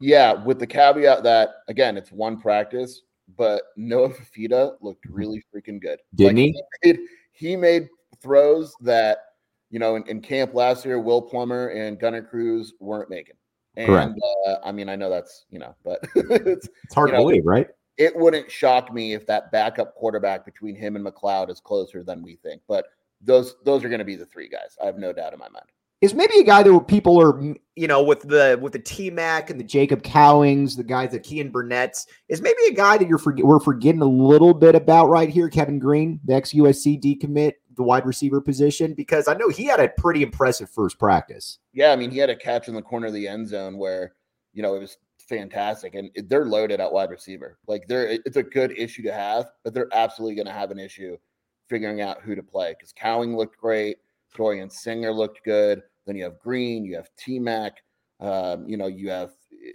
Yeah, 0.00 0.32
with 0.32 0.58
the 0.58 0.66
caveat 0.66 1.22
that 1.22 1.50
again 1.68 1.96
it's 1.96 2.10
one 2.10 2.40
practice, 2.40 3.02
but 3.36 3.62
Noah 3.76 4.10
Fifita 4.10 4.76
looked 4.80 5.06
really 5.06 5.44
freaking 5.54 5.80
good. 5.80 6.00
Didn't 6.16 6.36
like, 6.36 6.44
he? 6.44 6.62
He 6.82 6.92
made, 6.92 7.00
he 7.32 7.56
made 7.56 7.88
throws 8.20 8.74
that 8.80 9.27
you 9.70 9.78
know, 9.78 9.96
in, 9.96 10.06
in, 10.08 10.20
camp 10.20 10.54
last 10.54 10.84
year, 10.84 10.98
Will 10.98 11.20
Plummer 11.20 11.68
and 11.68 11.98
Gunner 11.98 12.22
Cruz 12.22 12.74
weren't 12.80 13.10
making. 13.10 13.36
And 13.76 14.18
uh, 14.46 14.56
I 14.64 14.72
mean, 14.72 14.88
I 14.88 14.96
know 14.96 15.08
that's 15.08 15.44
you 15.50 15.58
know, 15.58 15.74
but 15.84 16.00
it's, 16.14 16.68
it's 16.84 16.94
hard 16.94 17.10
to 17.10 17.16
know, 17.16 17.24
believe, 17.24 17.46
right? 17.46 17.68
It 17.96 18.14
wouldn't 18.16 18.50
shock 18.50 18.92
me 18.92 19.14
if 19.14 19.26
that 19.26 19.52
backup 19.52 19.94
quarterback 19.94 20.44
between 20.44 20.74
him 20.74 20.96
and 20.96 21.06
McCloud 21.06 21.50
is 21.50 21.60
closer 21.60 22.02
than 22.02 22.22
we 22.22 22.36
think. 22.36 22.62
But 22.66 22.86
those 23.20 23.56
those 23.64 23.84
are 23.84 23.88
going 23.88 24.00
to 24.00 24.04
be 24.04 24.16
the 24.16 24.26
three 24.26 24.48
guys. 24.48 24.76
I 24.82 24.86
have 24.86 24.98
no 24.98 25.12
doubt 25.12 25.32
in 25.32 25.38
my 25.38 25.48
mind. 25.48 25.66
Is 26.00 26.14
maybe 26.14 26.38
a 26.38 26.44
guy 26.44 26.62
that 26.62 26.84
people 26.86 27.20
are, 27.20 27.40
you 27.74 27.88
know, 27.88 28.02
with 28.04 28.22
the 28.22 28.58
with 28.60 28.72
the 28.72 28.78
T 28.78 29.10
Mac 29.10 29.50
and 29.50 29.58
the 29.58 29.64
Jacob 29.64 30.02
Cowings, 30.02 30.76
the 30.76 30.84
guys 30.84 31.10
that 31.10 31.24
Kean 31.24 31.50
Burnett's, 31.50 32.06
is 32.28 32.40
maybe 32.40 32.58
a 32.68 32.72
guy 32.72 32.98
that 32.98 33.08
you're 33.08 33.18
for, 33.18 33.34
we're 33.36 33.58
forgetting 33.58 34.02
a 34.02 34.06
little 34.06 34.54
bit 34.54 34.76
about 34.76 35.08
right 35.08 35.28
here. 35.28 35.48
Kevin 35.48 35.80
Green, 35.80 36.20
the 36.24 36.34
ex 36.34 36.52
USC 36.52 37.00
decommit, 37.00 37.54
the 37.78 37.82
wide 37.84 38.04
receiver 38.04 38.40
position 38.40 38.92
because 38.92 39.28
I 39.28 39.34
know 39.34 39.48
he 39.48 39.64
had 39.64 39.80
a 39.80 39.88
pretty 39.88 40.22
impressive 40.22 40.68
first 40.68 40.98
practice. 40.98 41.60
Yeah, 41.72 41.92
I 41.92 41.96
mean, 41.96 42.10
he 42.10 42.18
had 42.18 42.28
a 42.28 42.36
catch 42.36 42.68
in 42.68 42.74
the 42.74 42.82
corner 42.82 43.06
of 43.06 43.14
the 43.14 43.26
end 43.26 43.48
zone 43.48 43.78
where, 43.78 44.12
you 44.52 44.62
know, 44.62 44.74
it 44.74 44.80
was 44.80 44.98
fantastic 45.28 45.94
and 45.94 46.10
they're 46.26 46.44
loaded 46.44 46.80
at 46.80 46.92
wide 46.92 47.10
receiver. 47.10 47.58
Like 47.66 47.86
they're 47.88 48.08
it's 48.08 48.36
a 48.36 48.42
good 48.42 48.76
issue 48.76 49.02
to 49.04 49.12
have, 49.12 49.50
but 49.64 49.72
they're 49.72 49.88
absolutely 49.92 50.34
going 50.34 50.46
to 50.46 50.52
have 50.52 50.70
an 50.70 50.78
issue 50.78 51.16
figuring 51.68 52.00
out 52.00 52.22
who 52.22 52.34
to 52.34 52.42
play 52.42 52.74
cuz 52.80 52.92
Cowing 52.92 53.36
looked 53.36 53.56
great, 53.58 53.98
Dorian 54.34 54.68
Singer 54.68 55.12
looked 55.12 55.44
good, 55.44 55.82
then 56.06 56.16
you 56.16 56.24
have 56.24 56.38
Green, 56.40 56.84
you 56.84 56.96
have 56.96 57.10
T 57.16 57.38
Mac, 57.38 57.82
um, 58.20 58.68
you 58.68 58.76
know, 58.76 58.86
you 58.86 59.10
have 59.10 59.32
eh, 59.52 59.72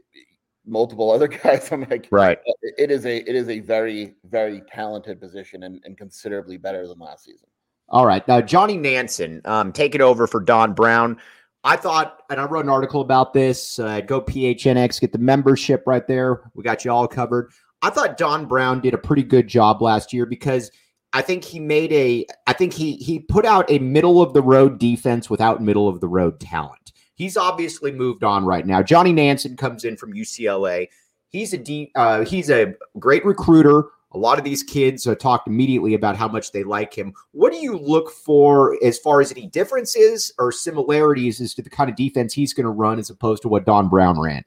multiple 0.66 1.10
other 1.10 1.28
guys. 1.44 1.72
I'm 1.72 1.88
like, 1.90 2.08
right. 2.12 2.40
It 2.62 2.92
is 2.92 3.06
a 3.06 3.18
it 3.18 3.36
is 3.36 3.48
a 3.50 3.60
very 3.60 4.16
very 4.26 4.62
talented 4.62 5.22
position 5.22 5.64
and, 5.64 5.82
and 5.86 5.98
considerably 5.98 6.58
better 6.58 6.88
than 6.88 7.00
last 7.00 7.24
season. 7.24 7.48
All 7.90 8.06
right. 8.06 8.28
Now, 8.28 8.42
Johnny 8.42 8.78
Nansen, 8.78 9.42
um, 9.46 9.72
take 9.72 9.96
it 9.96 10.02
over 10.02 10.28
for 10.28 10.40
Don 10.40 10.74
Brown. 10.74 11.18
I 11.64 11.78
thought, 11.78 12.24
and 12.30 12.42
I 12.42 12.46
wrote 12.46 12.66
an 12.66 12.70
article 12.70 13.02
about 13.02 13.34
this. 13.34 13.80
Uh, 13.80 14.02
go 14.02 14.22
PHNX, 14.22 15.00
get 15.00 15.12
the 15.12 15.18
membership 15.18 15.84
right 15.86 16.06
there. 16.08 16.42
We 16.56 16.64
got 16.64 16.84
you 16.84 16.92
all 16.92 17.08
covered. 17.08 17.52
I 17.82 17.90
thought 17.90 18.18
Don 18.18 18.46
Brown 18.46 18.82
did 18.82 18.94
a 18.94 18.98
pretty 18.98 19.24
good 19.24 19.48
job 19.48 19.82
last 19.82 20.14
year 20.14 20.26
because 20.26 20.72
I 21.14 21.22
think 21.22 21.44
he 21.44 21.60
made 21.60 21.94
a, 21.94 22.26
I 22.48 22.54
think 22.54 22.74
he 22.74 22.96
he 22.96 23.20
put 23.20 23.46
out 23.46 23.70
a 23.70 23.80
middle 23.80 24.22
of 24.22 24.34
the 24.34 24.42
road 24.42 24.80
defense 24.80 25.30
without 25.30 25.62
middle 25.62 25.88
of 25.88 26.02
the 26.02 26.08
road 26.08 26.40
talent. 26.40 26.92
He's 27.16 27.38
obviously 27.38 27.92
moved 27.92 28.24
on 28.24 28.46
right 28.46 28.66
now. 28.66 28.82
Johnny 28.82 29.14
Nansen 29.14 29.56
comes 29.56 29.84
in 29.84 29.96
from 29.96 30.14
UCLA. 30.14 30.90
He's 31.30 31.54
a 31.54 31.58
D, 31.58 31.92
uh, 31.96 32.26
he's 32.26 32.50
a 32.50 32.74
great 33.00 33.24
recruiter 33.26 33.86
A 34.14 34.18
lot 34.18 34.38
of 34.38 34.44
these 34.44 34.62
kids 34.62 35.08
uh, 35.08 35.16
talked 35.16 35.48
immediately 35.48 35.96
about 35.96 36.16
how 36.16 36.28
much 36.28 36.52
they 36.52 36.64
like 36.64 36.94
him. 36.94 37.14
What 37.32 37.52
do 37.52 37.58
you 37.58 37.78
look 37.78 38.12
for 38.12 38.78
as 38.84 39.00
far 39.00 39.22
as 39.22 39.32
any 39.32 39.48
differences 39.48 40.32
or 40.38 40.52
similarities 40.52 41.42
as 41.42 41.54
to 41.56 41.62
the 41.62 41.70
kind 41.70 41.90
of 41.90 41.96
defense 41.96 42.34
he's 42.34 42.54
going 42.54 42.66
to 42.66 42.70
run 42.70 43.00
as 43.00 43.10
opposed 43.10 43.42
to 43.44 43.48
what 43.48 43.66
Don 43.66 43.90
Brown 43.90 44.20
ran? 44.20 44.44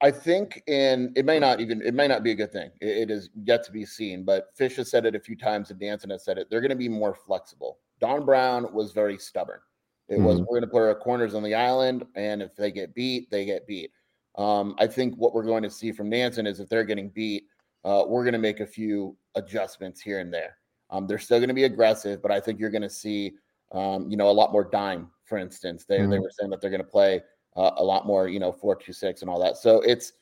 I 0.00 0.10
think, 0.10 0.62
and 0.68 1.16
it 1.16 1.24
may 1.24 1.38
not 1.38 1.60
even, 1.60 1.80
it 1.80 1.94
may 1.94 2.08
not 2.08 2.22
be 2.22 2.32
a 2.32 2.34
good 2.34 2.52
thing. 2.52 2.70
it, 2.80 3.08
it 3.08 3.10
is 3.10 3.30
yet 3.44 3.64
to 3.64 3.72
be 3.72 3.86
seen, 3.86 4.24
but 4.24 4.48
Fish 4.54 4.76
has 4.76 4.90
said 4.90 5.06
it 5.06 5.14
a 5.14 5.20
few 5.20 5.36
times 5.36 5.70
and 5.70 5.80
Nansen 5.80 6.10
has 6.10 6.24
said 6.24 6.36
it. 6.36 6.50
They're 6.50 6.60
going 6.60 6.70
to 6.70 6.76
be 6.76 6.88
more 6.88 7.14
flexible. 7.14 7.78
Don 8.00 8.26
Brown 8.26 8.72
was 8.74 8.92
very 8.92 9.16
stubborn. 9.16 9.60
It 10.08 10.16
mm-hmm. 10.16 10.24
was, 10.24 10.40
we're 10.40 10.60
going 10.60 10.62
to 10.62 10.66
put 10.66 10.82
our 10.82 10.94
corners 10.94 11.34
on 11.34 11.42
the 11.42 11.54
island, 11.54 12.04
and 12.16 12.42
if 12.42 12.54
they 12.56 12.70
get 12.70 12.94
beat, 12.94 13.30
they 13.30 13.46
get 13.46 13.66
beat. 13.66 13.92
Um, 14.36 14.74
I 14.78 14.86
think 14.86 15.14
what 15.14 15.32
we're 15.32 15.44
going 15.44 15.62
to 15.62 15.70
see 15.70 15.92
from 15.92 16.10
Nansen 16.10 16.46
is 16.46 16.60
if 16.60 16.68
they're 16.68 16.84
getting 16.84 17.08
beat, 17.08 17.46
uh, 17.84 18.04
we're 18.06 18.24
going 18.24 18.32
to 18.32 18.38
make 18.38 18.60
a 18.60 18.66
few 18.66 19.16
adjustments 19.34 20.00
here 20.00 20.20
and 20.20 20.32
there. 20.32 20.56
Um, 20.90 21.06
they're 21.06 21.18
still 21.18 21.38
going 21.38 21.48
to 21.48 21.54
be 21.54 21.64
aggressive, 21.64 22.22
but 22.22 22.30
I 22.30 22.40
think 22.40 22.60
you're 22.60 22.70
going 22.70 22.82
to 22.82 22.90
see, 22.90 23.34
um, 23.72 24.10
you 24.10 24.16
know, 24.16 24.28
a 24.28 24.32
lot 24.32 24.52
more 24.52 24.64
dime. 24.64 25.10
For 25.24 25.38
instance, 25.38 25.84
they 25.84 25.98
mm-hmm. 25.98 26.10
they 26.10 26.18
were 26.18 26.30
saying 26.30 26.50
that 26.50 26.60
they're 26.60 26.70
going 26.70 26.82
to 26.82 26.88
play 26.88 27.22
uh, 27.56 27.72
a 27.76 27.84
lot 27.84 28.06
more, 28.06 28.28
you 28.28 28.38
know, 28.38 28.52
four 28.52 28.76
two 28.76 28.92
six 28.92 29.22
and 29.22 29.30
all 29.30 29.40
that. 29.40 29.56
So 29.56 29.80
it's 29.80 30.12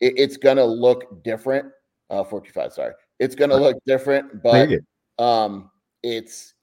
it, 0.00 0.14
it's 0.16 0.36
going 0.36 0.56
to 0.56 0.64
look 0.64 1.22
different. 1.22 1.66
Uh, 2.10 2.22
four 2.22 2.40
two 2.40 2.52
five, 2.52 2.72
sorry, 2.72 2.92
it's 3.18 3.34
going 3.34 3.50
to 3.50 3.56
look 3.56 3.76
different, 3.86 4.42
but 4.42 4.70
um, 5.18 5.70
it's 6.02 6.54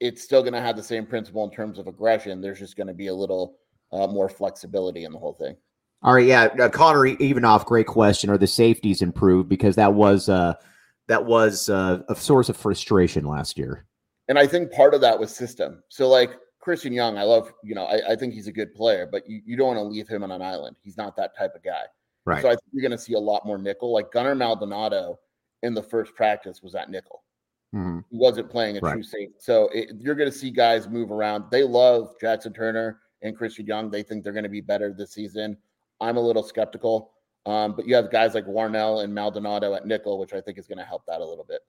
it's 0.00 0.22
still 0.22 0.42
going 0.42 0.52
to 0.52 0.60
have 0.60 0.76
the 0.76 0.82
same 0.82 1.06
principle 1.06 1.44
in 1.44 1.50
terms 1.50 1.78
of 1.78 1.86
aggression. 1.86 2.40
There's 2.40 2.58
just 2.58 2.76
going 2.76 2.86
to 2.88 2.94
be 2.94 3.08
a 3.08 3.14
little 3.14 3.56
uh, 3.92 4.06
more 4.06 4.28
flexibility 4.28 5.04
in 5.04 5.12
the 5.12 5.18
whole 5.18 5.32
thing. 5.34 5.56
All 6.04 6.14
right, 6.14 6.26
yeah, 6.26 6.44
uh, 6.60 6.68
Connor 6.68 7.16
Evenoff, 7.16 7.64
great 7.64 7.86
question. 7.86 8.28
Are 8.28 8.36
the 8.36 8.46
safeties 8.46 9.00
improved 9.00 9.48
because 9.48 9.74
that 9.76 9.94
was 9.94 10.28
uh, 10.28 10.54
that 11.08 11.24
was 11.24 11.70
uh, 11.70 12.02
a 12.08 12.14
source 12.14 12.50
of 12.50 12.56
frustration 12.56 13.26
last 13.26 13.56
year? 13.56 13.86
And 14.28 14.38
I 14.38 14.46
think 14.46 14.70
part 14.70 14.94
of 14.94 15.00
that 15.00 15.18
was 15.18 15.34
system. 15.34 15.82
So 15.88 16.08
like 16.08 16.36
Christian 16.60 16.92
Young, 16.92 17.18
I 17.18 17.22
love, 17.22 17.52
you 17.62 17.74
know, 17.74 17.84
I, 17.84 18.12
I 18.12 18.16
think 18.16 18.32
he's 18.32 18.46
a 18.46 18.52
good 18.52 18.74
player, 18.74 19.06
but 19.10 19.28
you, 19.28 19.42
you 19.44 19.56
don't 19.56 19.68
want 19.68 19.78
to 19.78 19.82
leave 19.82 20.08
him 20.08 20.22
on 20.22 20.30
an 20.30 20.40
island. 20.40 20.76
He's 20.82 20.96
not 20.96 21.16
that 21.16 21.36
type 21.36 21.54
of 21.54 21.62
guy. 21.62 21.82
Right. 22.24 22.40
So 22.40 22.48
I 22.48 22.52
think 22.52 22.62
you're 22.72 22.82
going 22.82 22.98
to 22.98 23.02
see 23.02 23.14
a 23.14 23.18
lot 23.18 23.44
more 23.44 23.58
nickel. 23.58 23.92
Like 23.92 24.10
Gunner 24.12 24.34
Maldonado 24.34 25.18
in 25.62 25.74
the 25.74 25.82
first 25.82 26.14
practice 26.14 26.62
was 26.62 26.74
at 26.74 26.88
nickel. 26.90 27.22
Mm-hmm. 27.74 27.98
He 28.10 28.16
wasn't 28.16 28.50
playing 28.50 28.78
a 28.78 28.80
right. 28.80 28.92
true 28.92 29.02
safety. 29.02 29.34
So 29.38 29.68
it, 29.74 29.90
you're 29.98 30.14
going 30.14 30.30
to 30.30 30.36
see 30.36 30.50
guys 30.50 30.88
move 30.88 31.10
around. 31.10 31.44
They 31.50 31.64
love 31.64 32.14
Jaxen 32.22 32.54
Turner 32.54 33.00
and 33.20 33.36
Christian 33.36 33.66
Young. 33.66 33.90
They 33.90 34.02
think 34.02 34.24
they're 34.24 34.32
going 34.32 34.44
to 34.44 34.48
be 34.48 34.62
better 34.62 34.94
this 34.94 35.12
season. 35.12 35.58
I'm 36.00 36.16
a 36.16 36.20
little 36.20 36.42
skeptical. 36.42 37.12
Um, 37.46 37.74
but 37.76 37.86
you 37.86 37.94
have 37.94 38.10
guys 38.10 38.34
like 38.34 38.46
Warnell 38.46 39.04
and 39.04 39.14
Maldonado 39.14 39.74
at 39.74 39.86
nickel, 39.86 40.18
which 40.18 40.32
I 40.32 40.40
think 40.40 40.58
is 40.58 40.66
going 40.66 40.78
to 40.78 40.84
help 40.84 41.04
that 41.06 41.20
a 41.20 41.24
little 41.24 41.44
bit. 41.44 41.60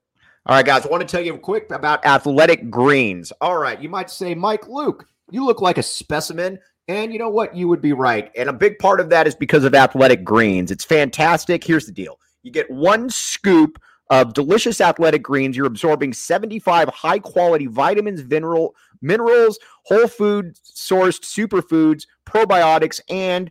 All 0.46 0.56
right, 0.56 0.66
guys, 0.66 0.86
I 0.86 0.90
want 0.90 1.02
to 1.02 1.08
tell 1.08 1.26
you 1.26 1.38
quick 1.38 1.70
about 1.72 2.06
athletic 2.06 2.70
greens. 2.70 3.34
All 3.42 3.58
right, 3.58 3.82
you 3.82 3.90
might 3.90 4.10
say, 4.10 4.36
Mike 4.36 4.68
Luke, 4.68 5.08
you 5.32 5.46
look 5.46 5.62
like 5.62 5.78
a 5.78 5.84
specimen. 5.84 6.60
And 6.88 7.12
you 7.12 7.18
know 7.18 7.30
what? 7.30 7.56
You 7.56 7.68
would 7.68 7.82
be 7.82 7.94
right. 7.94 8.32
And 8.36 8.48
a 8.48 8.54
big 8.54 8.78
part 8.78 9.00
of 9.00 9.10
that 9.10 9.26
is 9.26 9.34
because 9.34 9.64
of 9.64 9.74
athletic 9.74 10.24
greens. 10.24 10.70
It's 10.70 10.86
fantastic. 10.86 11.64
Here's 11.64 11.88
the 11.88 11.92
deal 11.92 12.20
you 12.44 12.52
get 12.52 12.70
one 12.70 13.10
scoop 13.10 13.82
of 14.12 14.34
delicious 14.34 14.80
athletic 14.80 15.24
greens. 15.24 15.58
You're 15.58 15.66
absorbing 15.66 16.14
75 16.14 16.90
high 16.90 17.20
quality 17.20 17.66
vitamins, 17.66 18.24
mineral, 18.24 18.76
minerals, 19.02 19.58
whole 19.84 20.08
food 20.08 20.56
sourced 20.64 21.22
superfoods, 21.22 22.06
probiotics, 22.28 23.02
and 23.10 23.50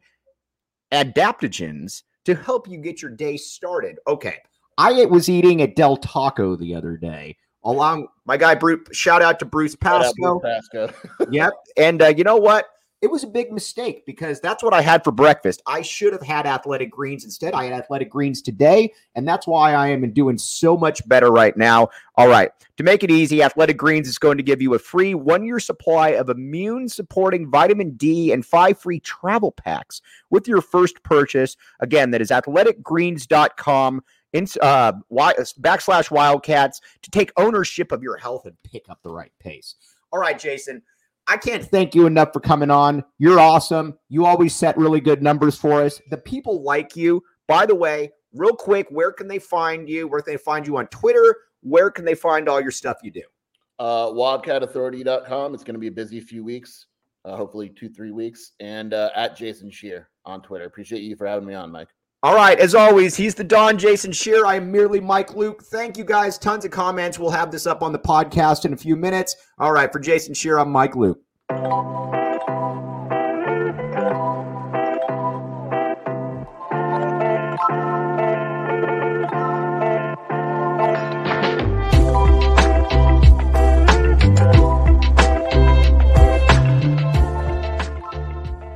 adaptogens 0.95 2.03
to 2.25 2.35
help 2.35 2.69
you 2.69 2.79
get 2.79 3.03
your 3.03 3.11
day 3.11 3.37
started. 3.37 3.99
Okay. 4.07 4.37
I 4.79 5.05
was 5.05 5.29
eating 5.29 5.63
at 5.63 5.77
Del 5.77 5.97
Taco 5.97 6.57
the 6.57 6.75
other 6.75 6.97
day 6.97 7.37
along 7.65 8.09
my 8.25 8.37
guy 8.37 8.55
Bruce. 8.55 8.81
Shout 8.93 9.23
out 9.23 9.39
to 9.41 9.45
Bruce 9.45 9.75
Pasco. 9.75 10.41
Bruce 10.41 10.69
Pasco. 10.73 10.95
yep. 11.31 11.53
And 11.77 12.03
uh, 12.03 12.09
you 12.09 12.25
know 12.25 12.37
what? 12.37 12.67
It 13.05 13.11
was 13.11 13.23
a 13.23 13.27
big 13.27 13.53
mistake 13.53 14.07
because 14.07 14.41
that's 14.41 14.63
what 14.63 14.73
I 14.73 14.81
had 14.81 15.05
for 15.05 15.13
breakfast. 15.13 15.61
I 15.67 15.83
should 15.83 16.15
have 16.15 16.23
had 16.23 16.47
athletic 16.47 16.91
greens 16.91 17.23
instead. 17.23 17.53
I 17.53 17.65
had 17.65 17.75
athletic 17.75 18.09
greens 18.09 18.41
today, 18.41 18.95
and 19.15 19.29
that's 19.29 19.47
why 19.47 19.75
I 19.75 19.89
am 19.89 20.11
doing 20.13 20.39
so 20.39 20.75
much 20.75 21.07
better 21.07 21.31
right 21.31 21.55
now. 21.55 21.91
All 22.17 22.29
right. 22.29 22.51
To 22.79 22.83
make 22.83 23.05
it 23.05 23.11
easy, 23.11 23.43
Athletic 23.43 23.77
Greens 23.77 24.09
is 24.09 24.17
going 24.17 24.39
to 24.39 24.43
give 24.43 24.63
you 24.63 24.73
a 24.73 24.79
free 24.79 25.15
one 25.15 25.45
year 25.45 25.61
supply 25.61 26.13
of 26.13 26.31
immune 26.31 26.89
supporting 26.89 27.51
vitamin 27.51 27.91
D 27.91 28.33
and 28.33 28.45
five 28.45 28.79
free 28.79 29.01
travel 29.01 29.53
packs 29.53 30.01
with 30.31 30.49
your 30.49 30.63
first 30.63 31.03
purchase. 31.03 31.59
Again, 31.81 32.11
that 32.13 32.23
is 32.23 32.31
athleticgreens.com 32.31 34.03
in, 34.33 34.47
uh, 34.63 34.93
backslash 35.13 36.11
wildcats 36.11 36.81
to 37.03 37.11
take 37.11 37.33
ownership 37.37 37.93
of 37.93 38.03
your 38.03 38.17
health 38.17 38.47
and 38.47 38.57
pick 38.63 38.89
up 38.89 39.01
the 39.03 39.11
right 39.11 39.33
pace. 39.41 39.75
All 40.11 40.21
right, 40.21 40.39
Jason. 40.39 40.81
I 41.27 41.37
can't 41.37 41.65
thank 41.65 41.95
you 41.95 42.07
enough 42.07 42.33
for 42.33 42.41
coming 42.41 42.71
on. 42.71 43.05
You're 43.19 43.41
awesome. 43.41 43.99
You 44.09 44.27
always 44.27 44.55
set 44.55 44.77
really 44.77 45.01
good 45.01 45.23
numbers 45.23 45.57
for 45.57 45.83
us. 45.83 46.01
The 46.11 46.19
people 46.19 46.63
like 46.63 46.97
you. 46.97 47.23
By 47.49 47.67
the 47.67 47.75
way, 47.75 48.11
real 48.33 48.55
quick, 48.55 48.87
where 48.91 49.13
can 49.13 49.29
they 49.29 49.39
find 49.39 49.89
you? 49.89 50.07
Where 50.07 50.21
can 50.21 50.35
they 50.35 50.39
find 50.39 50.67
you 50.67 50.77
on 50.77 50.87
Twitter? 50.89 51.37
Where 51.63 51.91
can 51.91 52.05
they 52.05 52.15
find 52.15 52.49
all 52.49 52.61
your 52.61 52.71
stuff 52.71 52.99
you 53.03 53.11
do? 53.11 53.23
Uh, 53.79 54.07
wildcatauthority.com. 54.07 55.55
It's 55.55 55.65
going 55.65 55.75
to 55.75 55.81
be 55.81 55.89
a 55.89 55.93
busy 55.93 56.21
few 56.21 56.45
weeks, 56.45 56.87
uh, 57.25 57.37
hopefully 57.37 57.71
two, 57.71 57.89
three 57.89 58.13
weeks. 58.13 58.53
And 58.61 58.93
uh, 58.93 59.11
at 59.15 59.37
Jason 59.37 59.71
Scheer 59.71 60.11
on 60.27 60.43
Twitter. 60.43 60.65
Appreciate 60.65 61.03
you 61.03 61.17
for 61.17 61.27
having 61.27 61.47
me 61.47 61.55
on, 61.55 61.71
Mike. 61.71 61.89
All 62.25 62.35
right, 62.35 62.59
as 62.59 62.75
always, 62.75 63.15
he's 63.15 63.35
the 63.35 63.45
Don 63.45 63.77
Jason 63.77 64.11
Scheer. 64.11 64.47
I 64.47 64.55
am 64.55 64.73
merely 64.73 64.99
Mike 64.99 65.37
Luke. 65.37 65.63
Thank 65.63 65.99
you 65.99 66.05
guys. 66.05 66.39
Tons 66.39 66.65
of 66.65 66.71
comments. 66.71 67.19
We'll 67.19 67.29
have 67.29 67.51
this 67.51 67.67
up 67.67 67.83
on 67.83 67.93
the 67.93 67.99
podcast 67.99 68.65
in 68.65 68.73
a 68.73 68.79
few 68.79 68.97
minutes. 68.97 69.37
All 69.59 69.73
right, 69.73 69.93
for 69.93 69.99
Jason 69.99 70.33
Scheer, 70.33 70.59
I'm 70.59 70.73
Mike 70.73 70.97
Luke. 70.97 71.21